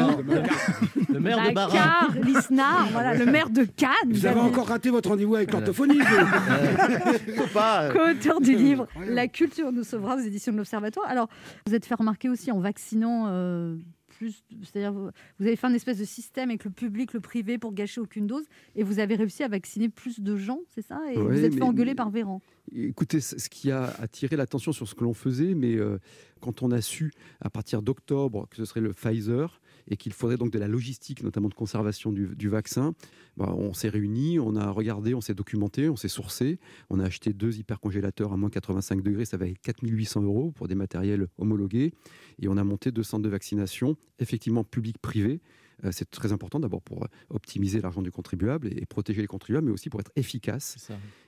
[1.12, 1.72] Le maire de Barra.
[1.74, 3.92] Car Lisnard, voilà, le maire de Cannes.
[4.12, 6.00] Vous avez encore raté votre rendez-vous avec l'orthophonie.
[7.54, 7.84] Pas.
[7.84, 8.88] euh, co-auteur du livre.
[9.08, 11.08] La culture nous sauvera aux éditions de l'Observatoire.
[11.10, 11.30] Alors,
[11.68, 13.76] vous êtes fait remarquer aussi en vaccinant euh,
[14.22, 15.10] plus, c'est-à-dire vous,
[15.40, 18.46] avez fait un espèce de système avec le public, le privé pour gâcher aucune dose,
[18.76, 21.00] et vous avez réussi à vacciner plus de gens, c'est ça?
[21.12, 22.42] Et Ouais, vous êtes fait mais- engueuler par Véran.
[22.74, 25.98] Écoutez, ce qui a attiré l'attention sur ce que l'on faisait, mais euh,
[26.40, 30.38] quand on a su à partir d'octobre que ce serait le Pfizer et qu'il faudrait
[30.38, 32.94] donc de la logistique, notamment de conservation du, vaccin,
[33.38, 36.60] bah, on s'est réunis, on a regardé, on s'est documenté, on s'est sourcé,
[36.90, 40.68] on a acheté deux hypercongélateurs à moins 85 degrés, ça va être 4800 euros pour
[40.68, 41.94] des matériels homologués,
[42.40, 45.42] et on a monté deux centres de vaccination, effectivement public-privé.
[45.86, 49.28] Euh, C'est très important d'abord pour euh, optimiser l'argent du contribuable et, et protéger les
[49.28, 50.76] contribuables, mais aussi pour être efficace.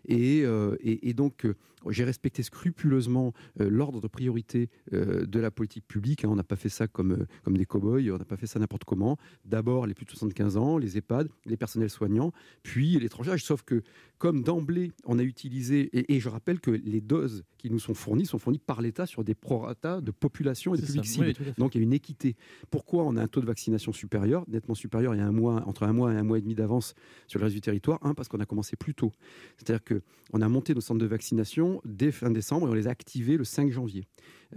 [0.07, 1.47] Et, euh, et- et donc,
[1.89, 6.23] j'ai respecté scrupuleusement l'ordre de priorité de la politique publique.
[6.23, 6.29] hein.
[6.31, 8.83] On n'a pas fait ça comme, comme des cow-boys, on n'a pas fait ça n'importe
[8.85, 9.17] comment.
[9.45, 12.31] D'abord, les plus de 75 ans, les EHPAD, les personnels soignants,
[12.63, 13.35] puis l'étranger.
[13.37, 13.83] Sauf que,
[14.23, 17.93] comme d'emblée, on a utilisé, et, et je rappelle que les doses qui nous sont
[17.93, 21.33] fournies sont fournies par l'État sur des prorata de population et de public cible.
[21.37, 21.53] Oui.
[21.57, 22.37] Donc, il y a une équité.
[22.71, 25.61] Pourquoi on a un taux de vaccination supérieur, nettement supérieur, il y a un mois,
[25.67, 26.93] entre un mois et un mois et demi d'avance
[27.27, 27.99] sur le reste du territoire?
[28.01, 29.11] Un, parce qu'on a commencé plus tôt.
[29.57, 32.91] C'est-à-dire qu'on a monté nos centres de vaccination dès fin décembre et on les a
[32.91, 34.05] activés le 5 janvier,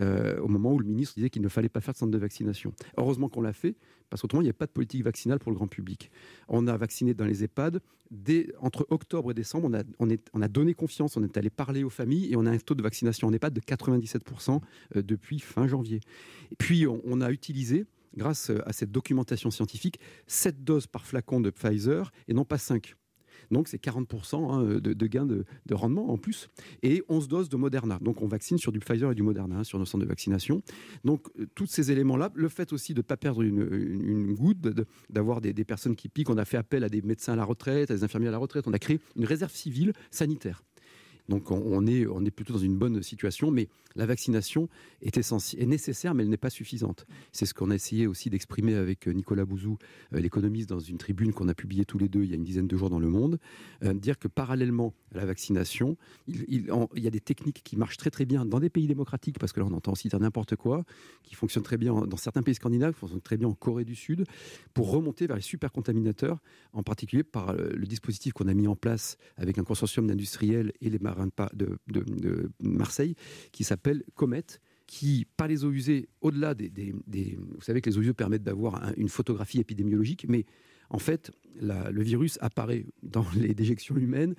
[0.00, 2.18] euh, au moment où le ministre disait qu'il ne fallait pas faire de centre de
[2.18, 2.72] vaccination.
[2.96, 3.76] Heureusement qu'on l'a fait,
[4.10, 6.10] parce qu'autrement, il n'y avait pas de politique vaccinale pour le grand public.
[6.48, 7.80] On a vacciné dans les EHPAD.
[8.60, 12.32] Entre octobre et décembre, a, on a donné confiance, on est allé parler aux familles
[12.32, 14.60] et on a un taux de vaccination en EHPAD de 97%
[14.96, 16.00] euh, depuis fin janvier.
[16.52, 17.84] Et puis, on, on a utilisé
[18.16, 22.94] grâce à cette documentation scientifique, 7 doses par flacon de Pfizer et non pas 5.
[23.50, 26.48] Donc c'est 40% hein, de, gain de, de rendement en plus.
[26.82, 27.98] Et 11 doses de Moderna.
[28.00, 30.62] Donc on vaccine sur du Pfizer et du Moderna hein, sur nos centres de vaccination.
[31.04, 34.58] Donc euh, tous ces éléments-là, le fait aussi de ne pas perdre une, goutte,
[35.10, 37.44] d'avoir des, des personnes qui piquent, on a fait appel à des médecins à la
[37.44, 40.62] retraite, à des infirmiers à la retraite, on a créé une réserve civile sanitaire.
[41.28, 44.68] Donc on, est, on est plutôt dans une bonne situation, mais la vaccination
[45.02, 45.16] est,
[45.66, 47.06] nécessaire, mais elle n'est pas suffisante.
[47.32, 49.78] C'est ce qu'on a essayé aussi d'exprimer avec euh, Nicolas Bouzou,
[50.12, 52.44] euh, l'économiste, dans une tribune qu'on a publiée tous les deux il y a une
[52.44, 53.38] dizaine de jours dans Le Monde,
[53.82, 55.96] euh, dire que parallèlement à la vaccination,
[56.28, 59.52] il, y a des techniques qui marchent très très bien dans des pays démocratiques, parce
[59.52, 60.84] que là on entend aussi dire n'importe quoi,
[61.22, 63.94] qui fonctionnent très bien dans certains pays scandinaves, qui fonctionnent très bien en Corée du
[63.94, 64.24] Sud,
[64.74, 66.38] pour remonter vers les supercontaminateurs,
[66.72, 70.90] en particulier par le dispositif qu'on a mis en place avec un consortium d'industriels et
[70.90, 71.15] les marins
[71.54, 73.14] de, Marseille,
[73.52, 74.44] qui s'appelle Comet,
[74.86, 76.70] qui, par les eaux usées, au-delà des,
[77.08, 80.44] Vous savez que les eaux usées permettent d'avoir un- une photographie épidémiologique, mais
[80.90, 84.34] en fait, le virus apparaît dans les déjections humaines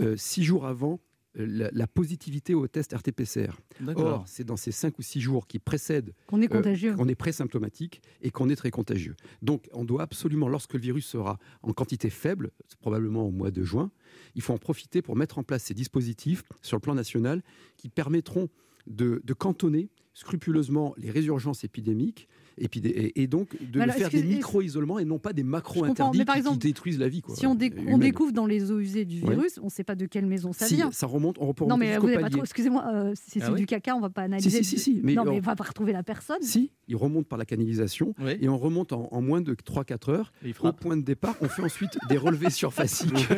[0.00, 1.00] euh, six jours avant
[1.34, 3.52] la, la positivité au test RT-PCR.
[3.96, 6.94] Or, c'est dans ces cinq ou six jours qui précèdent Qu'on est euh, contagieux.
[6.94, 9.14] qu'on est présymptomatique et qu'on est très contagieux.
[9.42, 13.50] Donc, on doit absolument, lorsque le virus sera en quantité faible, c'est probablement au mois
[13.50, 13.90] de juin,
[14.34, 17.42] il faut en profiter pour mettre en place ces dispositifs sur le plan national
[17.76, 18.48] qui permettront
[18.86, 22.28] de, de cantonner scrupuleusement les résurgences épidémiques
[22.60, 26.58] épidé- et, et donc de faire des micro-isolements et non pas des macro-interdits qui- exemple,
[26.58, 27.20] détruisent la vie.
[27.22, 29.34] Quoi, Si on, euh, on découvre dans les eaux usées du Ouais.
[29.34, 30.90] virus, on ne sait pas de quelle maison ça Si, vient.
[30.92, 32.42] ça remonte, on peut non, mais vous n'avez pas trop.
[32.42, 34.50] Excusez-moi, euh, si Ah c'est oui du caca, on va pas analyser.
[34.62, 36.36] si, si, si, mais non, on- mais on va pas retrouver la personne.
[36.42, 40.32] Si, il remonte par la canalisation et on remonte en, en moins de 3-4 heures
[40.62, 41.34] au point de départ.
[41.40, 43.28] On fait ensuite des relevés surfaciques.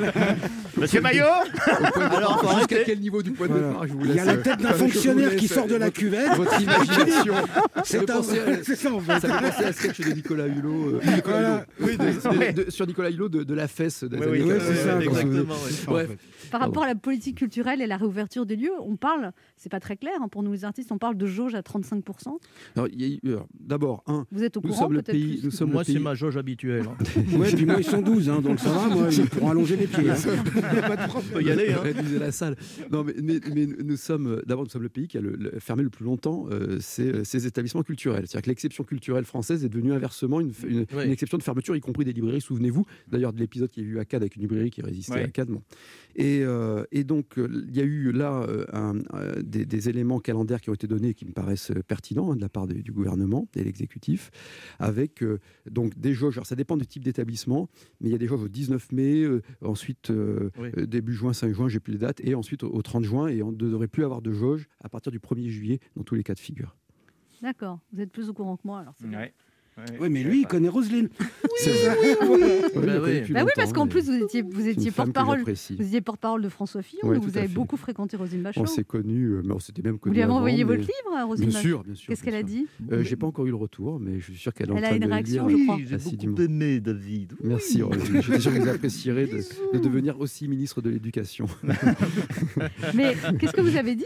[0.76, 1.24] Monsieur Maillot
[2.58, 5.34] Jusqu'à quel niveau du point de départ Il y a la euh, tête d'un fonctionnaire
[5.36, 6.34] qui sort de la cuvette.
[6.36, 7.34] Votre imagination.
[7.84, 8.06] C'est
[8.76, 9.46] Ça ça, fait.
[9.50, 10.70] Penser à un sketch de Nicolas Hulot.
[10.96, 11.66] euh, Nicolas Voilà.
[11.80, 11.88] Hulot.
[11.88, 12.04] Oui, de-
[12.34, 12.52] de- Ouais.
[12.52, 14.04] de- sur Nicolas Hulot de, de la fesse.
[14.04, 14.60] des Oui, années oui, 80.
[14.68, 15.54] c'est ça, Ouais, exactement,
[15.88, 16.10] Bref.
[16.50, 19.80] Par rapport à la politique culturelle et la réouverture des lieux, on parle, c'est pas
[19.80, 22.38] très clair hein, pour nous les artistes, on parle de jauge à 35%.
[22.76, 25.02] Alors, il y a eu- alors, D'abord, un, Vous êtes au nous courant sommes le
[25.02, 25.36] peut-être pays.
[25.38, 26.02] plus Nous sommes Moi, le c'est pays.
[26.02, 26.86] ma jauge habituelle.
[26.88, 27.04] hein.
[27.38, 29.86] Ouais, puis moi, ils sont 12, hein, donc ça va, moi, ils pourront allonger les
[29.86, 30.10] pieds.
[30.10, 30.14] hein.
[30.88, 31.72] Pas de On peut y aller.
[31.72, 31.80] Hein.
[31.82, 32.56] Réduisez la salle.
[32.90, 35.36] Non, mais, mais- mais nous sommes euh, d'abord nous sommes le pays qui a le-
[35.36, 38.24] le- fermé le plus longtemps euh, ces, ces établissements culturels.
[38.26, 41.04] C'est-à-dire que l'exception culturelle française est devenue inversement une, une- Oui.
[41.06, 42.40] une exception de fermeture, y compris des librairies.
[42.40, 45.40] Souvenez-vous d'ailleurs de l'épisode qui a eu à Cannes avec une librairie qui résistait Oui.
[45.40, 45.44] à.
[45.44, 45.62] Bon.
[46.16, 48.94] Et, euh, et donc euh, il y a eu là euh, un-
[49.42, 52.48] des, des éléments calendaires qui ont été donnés qui me paraissent pertinents hein, de la
[52.48, 54.30] part de- du gouvernement et de l'exécutif,
[54.78, 55.38] avec euh,
[55.70, 56.36] donc des jauges.
[56.36, 57.68] Alors ça dépend du type d'établissement,
[58.00, 60.10] mais il y a des jauges au 19 mai, euh, ensuite
[60.58, 60.86] Oui.
[60.86, 63.42] début juin, 5 juin, j'ai plus les dates, et ensuite au, au 30 juin, et
[63.42, 66.22] on ne devrait plus avoir de jauge à partir du 1er juillet dans tous les
[66.22, 66.76] cas de figure.
[67.40, 68.94] D'accord, vous êtes plus au courant que moi alors.
[69.00, 69.06] c'est.
[69.08, 69.32] Ouais.
[70.00, 71.08] Oui, mais lui, il connaît Roselyne.
[71.58, 71.96] C'est vrai.
[72.22, 73.20] Oui, Oui, Bah on connaît oui.
[73.20, 76.48] depuis Bah oui, parce qu'en plus vous étiez, vous étiez porte-parole, vous étiez porte-parole de
[76.48, 78.62] François Fillon, Ouais, vous avez beaucoup fréquenté Rosine Bachelot.
[78.62, 80.80] On s'est connus, euh, mais on s'était même Vous connus lui avez envoyé mais- votre
[80.80, 82.08] livre, à Rosine Bien Bachelot sûr, bien sûr.
[82.08, 84.36] Qu'est-ce bien qu'elle a dit Euh, J'ai pas encore eu le retour, mais je suis
[84.36, 85.76] sûr qu'elle en Elle a une réaction, je euh, crois.
[85.76, 87.32] Oui, j'ai beaucoup aimé David.
[87.42, 88.22] Merci, Roselyne.
[88.22, 89.38] J'étais sûr que vous apprécierez de,
[89.74, 91.46] de devenir aussi ministre de l'Éducation.
[92.94, 94.04] Mais qu'est-ce que vous avez dit?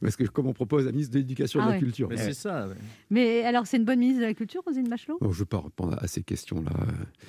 [0.00, 1.82] Parce que comme on propose un ministre de l'Éducation et Ah de la ouais.
[1.82, 2.08] Culture.
[2.08, 2.68] Mais c'est ça.
[3.10, 5.01] Mais alors c'est une bonne ministre de la Culture, Rosine Bachelot?
[5.08, 6.72] Bon, je ne veux pas répondre à ces questions-là.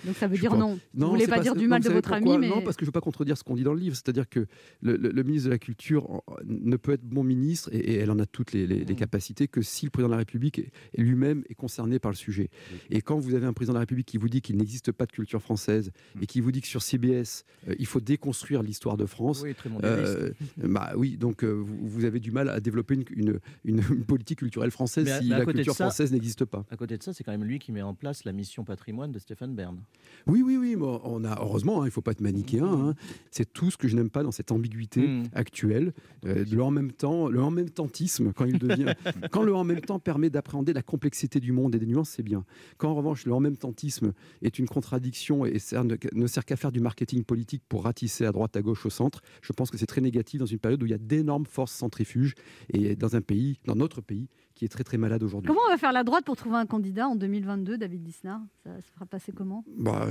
[0.06, 0.80] Donc ça veut Je dire non.
[0.94, 2.86] Vous voulez c'est pas dire du mal de votre ami, mais Non, parce que je
[2.86, 3.96] ne veux pas contredire ce qu'on dit dans le livre.
[3.96, 4.46] C'est-à-dire que
[4.82, 8.12] le, le- le ministre de la Culture ne peut être bon ministre, et, et elle
[8.12, 8.86] en a toutes les, les- Mmh.
[8.88, 12.50] les capacités, que si le président de la République lui-même est concerné par le sujet.
[12.90, 15.06] Et quand vous avez un président de la République qui vous dit qu'il n'existe pas
[15.06, 16.24] de culture française, Mmh.
[16.24, 19.54] et qui vous dit que sur CBS, euh, il faut déconstruire l'histoire de France, Oui,
[19.56, 23.40] très euh, bah oui, donc euh, vous, vous avez du mal à développer une, une-
[23.66, 26.66] une- une politique culturelle française Mais à- si mais la culture ça- française n'existe pas.
[26.70, 29.12] À côté de ça, c'est quand même lui qui met en place la mission patrimoine
[29.12, 29.80] de Stéphane Bern.
[30.28, 30.76] Oui, oui, oui.
[30.80, 32.66] on a heureusement, hein, il ne faut pas être manichéen.
[32.66, 32.96] hein.
[33.32, 35.24] C'est tout ce que je n'aime pas dans cette ambiguïté Mm.
[35.34, 35.94] actuelle,
[36.26, 38.94] euh, de le en même temps, le en même tentisme quand il devient,
[39.32, 42.24] quand le en même temps permet d'appréhender la complexité du monde et des nuances, c'est
[42.24, 42.46] bien.
[42.78, 46.46] Quand en revanche le en même tentisme est une contradiction et sert- ne, ne sert
[46.46, 49.70] qu'à faire du marketing politique pour ratisser à droite, à gauche, au centre, je pense
[49.72, 52.36] que c'est très négatif dans une période où il y a d'énormes forces centrifuges
[52.70, 55.48] et dans un pays, dans notre pays, qui est très très malade aujourd'hui.
[55.48, 58.42] Comment on va faire la droite pour trouver un candidat en 2022, David Lisnard?
[58.64, 59.64] Ça se fera passer comment?
[59.78, 60.08] Bah,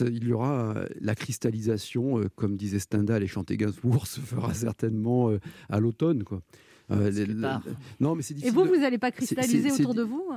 [0.00, 4.52] il y aura euh, la cristallisation, euh, comme disait Stendhal et chanté Gainsbourg, se fera
[4.54, 5.38] certainement euh,
[5.68, 6.24] à l'automne.
[6.24, 6.42] Quoi.
[6.90, 7.62] Euh, tard.
[8.00, 8.54] non, mais c'est Et difficile.
[8.58, 10.28] vous, de- vous n'allez pas cristalliser autour de vous?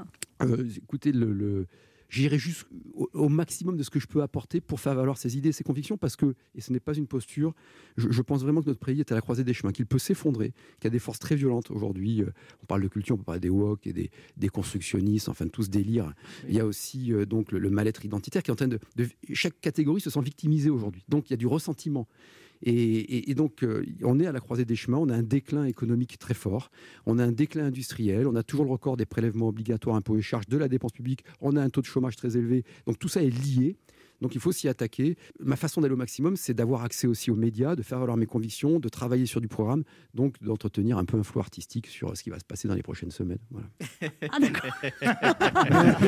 [0.44, 1.68] Euh, écoutez, le, le-
[2.10, 2.66] j'irai juste
[3.14, 5.98] au, maximum de ce que je peux apporter pour faire valoir ses idées, ses convictions,
[5.98, 7.54] parce que, et ce n'est pas une posture,
[7.98, 10.54] je, pense vraiment que notre pays est à la croisée des chemins, qu'il peut s'effondrer,
[10.80, 12.22] qu'il y a des forces très violentes aujourd'hui.
[12.22, 12.32] euh,
[12.64, 15.64] on parle de culture, on peut parler des woke et des, des constructionnistes, enfin tout
[15.64, 16.14] ce délire.
[16.48, 18.80] Il y a aussi euh, donc le, le mal-être identitaire qui est en train de,
[18.96, 21.04] de- chaque catégorie se sent victimisée aujourd'hui.
[21.10, 22.08] Donc il y a du ressentiment.
[22.64, 25.24] Et, et- et donc, euh, on est à la croisée des chemins, on a un
[25.24, 26.70] déclin économique très fort,
[27.06, 30.22] on a un déclin industriel, on a toujours le record des prélèvements obligatoires, impôts et
[30.22, 32.64] charges, de la dépense publique, on a un taux de chômage très élevé.
[32.86, 33.76] Donc tout ça est lié.
[34.20, 35.16] Donc il faut s'y attaquer.
[35.40, 38.26] Ma façon d'aller au maximum, c'est d'avoir accès aussi aux médias, de faire valoir mes
[38.26, 39.84] convictions, de travailler sur du programme,
[40.16, 42.82] donc d'entretenir un peu un flou artistique sur ce qui va se passer dans les
[42.82, 43.38] prochaines semaines.
[43.52, 43.68] Voilà.
[44.32, 44.72] Ah d'accord.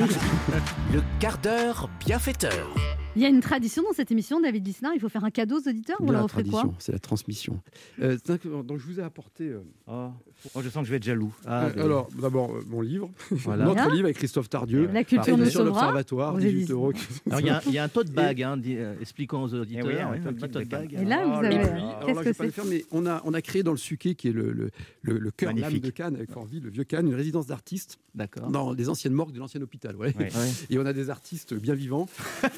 [0.92, 2.68] Le quart d'heure bienfaiteur.
[3.16, 4.94] Il y a une tradition dans cette émission, David Lisnard.
[4.94, 5.98] Il faut faire un cadeau aux auditeurs.
[6.00, 7.60] Vous leur la offrez quoi c'est la transmission.
[8.02, 9.46] Euh, donc donc, je vous ai apporté.
[9.50, 10.08] euh,
[10.56, 11.34] Oh, je sens que je vais être jaloux.
[11.48, 13.66] Euh, des- alors, d'abord, euh, mon livre, Voilà.
[13.74, 15.82] notre livre avec Christophe Tardieu, La culture nous sur sauvera.
[15.82, 16.76] l'Observatoire, Aux 18 éditions.
[16.78, 16.94] euros.
[17.28, 19.86] Alors, il y, a- il y a un tote bag, hein, euh, expliquons aux auditeurs.
[19.88, 20.94] oui, un hein, un petit tote bag.
[20.94, 21.58] Et là, vous Ah, avez.
[21.58, 21.72] le prix.
[21.72, 24.30] euh, Alors Qu'est-ce que c'est mais on a, on a créé dans le Suquet, qui
[24.30, 24.70] est le, le,
[25.02, 28.50] le, le cœur l'âme de Cannes, avec Fortville, le vieux Cannes, une résidence d'artistes D'accord.
[28.50, 29.96] dans les anciennes morgues de l'ancien hôpital.
[29.98, 30.16] ouais.
[30.18, 30.30] Ouais.
[30.70, 32.08] Et on a des artistes bien vivants.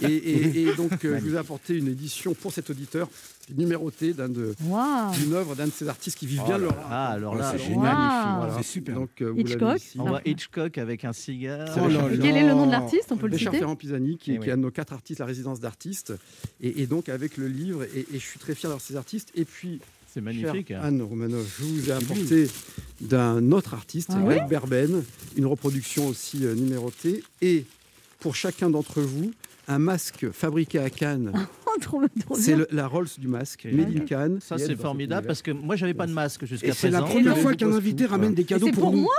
[0.03, 0.07] Et,
[0.41, 3.09] et- et donc, euh, je vous ai apporté une édition pour cet auditeur
[3.55, 5.11] numérotée d'un de, Waouh.
[5.13, 6.75] d'une œuvre d'un de ces artistes qui vivent Oh bien leur.
[6.89, 7.73] Ah, alors là, c'est.
[7.73, 8.53] Voilà.
[8.57, 8.95] C'est super.
[8.95, 9.77] Donc, euh, Hitchcock.
[9.77, 9.97] ici.
[9.99, 11.67] on voit Hitchcock avec un cigare.
[11.77, 12.23] Oh là Et là.
[12.25, 13.11] quel est le nom de l'artiste?
[13.11, 13.59] On peut le Richard citer?
[13.63, 14.47] Ferrand Pisani, qui, Eh qui oui.
[14.49, 16.13] est un de nos quatre artistes, la résidence d'artistes.
[16.61, 19.29] Et, et donc, avec le livre, et, et je suis très fier d'avoir ces artistes.
[19.35, 19.79] Et puis,
[20.13, 20.71] C'est magnifique.
[20.71, 20.79] hein.
[20.83, 22.47] Anne Romanoff, je vous ai apporté
[23.01, 25.03] d'un autre artiste, Ah Greg Berben,
[25.35, 27.23] une reproduction aussi euh, numérotée.
[27.41, 27.65] Et
[28.19, 29.31] pour chacun d'entre vous,
[29.67, 31.33] un masque fabriqué à Cannes.
[32.35, 33.73] C'est la Rolls du masque, Ok.
[33.73, 34.39] Made in Cannes.
[34.41, 37.13] Ça, c'est formidable parce que moi, j'avais pas de masque jusqu'à Et c'est la présent.
[37.15, 39.01] première fois qu'un invité ramène des cadeaux c'est pour pour nous.
[39.01, 39.13] moi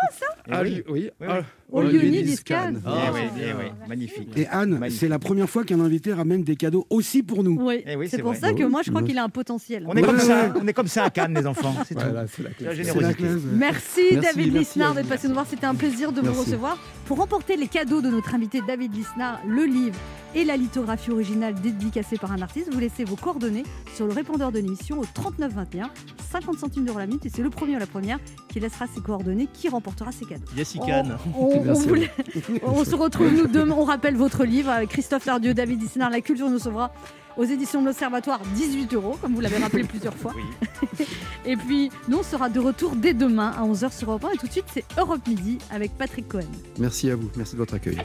[0.51, 0.83] Ah, oui.
[0.89, 1.27] oui, oui.
[1.75, 2.11] Oui, Ah, oui.
[2.11, 2.75] Need is is Cannes.
[2.75, 2.83] Cannes.
[2.85, 4.29] Ah, Eh oui, c'est oui, magnifique.
[4.37, 7.57] Et Anne, c'est la première fois qu'un invité ramène des cadeaux aussi pour nous.
[7.61, 9.19] Oui, Eh oui, c'est c'est pour ça que Bah moi oui, je crois moi, qu'il
[9.19, 9.87] a un potentiel.
[9.89, 11.75] On est comme ça, on est comme ça à Cannes, les enfants.
[11.87, 12.43] C'est c'est.
[12.85, 13.47] C'est.
[13.57, 15.47] Merci, David Lisnard d'être passé nous voir.
[15.49, 16.77] C'était un plaisir de vous recevoir.
[17.07, 19.97] Pour remporter les cadeaux de notre invité David Lisnard, le livre
[20.35, 23.63] et la lithographie originale dédicacée par un artiste, vous laissez vos coordonnées
[23.95, 25.91] sur le répondeur de l'émission au 3921,
[26.31, 27.25] 50 centimes d'euros la minute.
[27.27, 28.19] Et c'est le premier ou la première
[28.49, 30.45] qui laissera ses coordonnées qui remportera ses cadeaux.
[30.57, 31.05] Yes, On, can.
[31.37, 32.11] on- on Merci à voulait-
[32.65, 33.75] on se retrouve nous demain.
[33.79, 36.93] On rappelle votre livre avec Christophe Tardieu, David Lisnard, La culture nous sauvera
[37.39, 40.35] aux éditions de l'Observatoire, 18 euros, comme vous l'avez rappelé plusieurs fois.
[41.47, 44.35] Et puis, nous, on sera de retour dès demain à 11h sur Europe 1.
[44.35, 46.43] Et tout de suite, c'est Europe Midi avec Patrick Cohen.
[46.79, 47.31] Merci à vous.
[47.37, 47.97] Merci de votre accueil.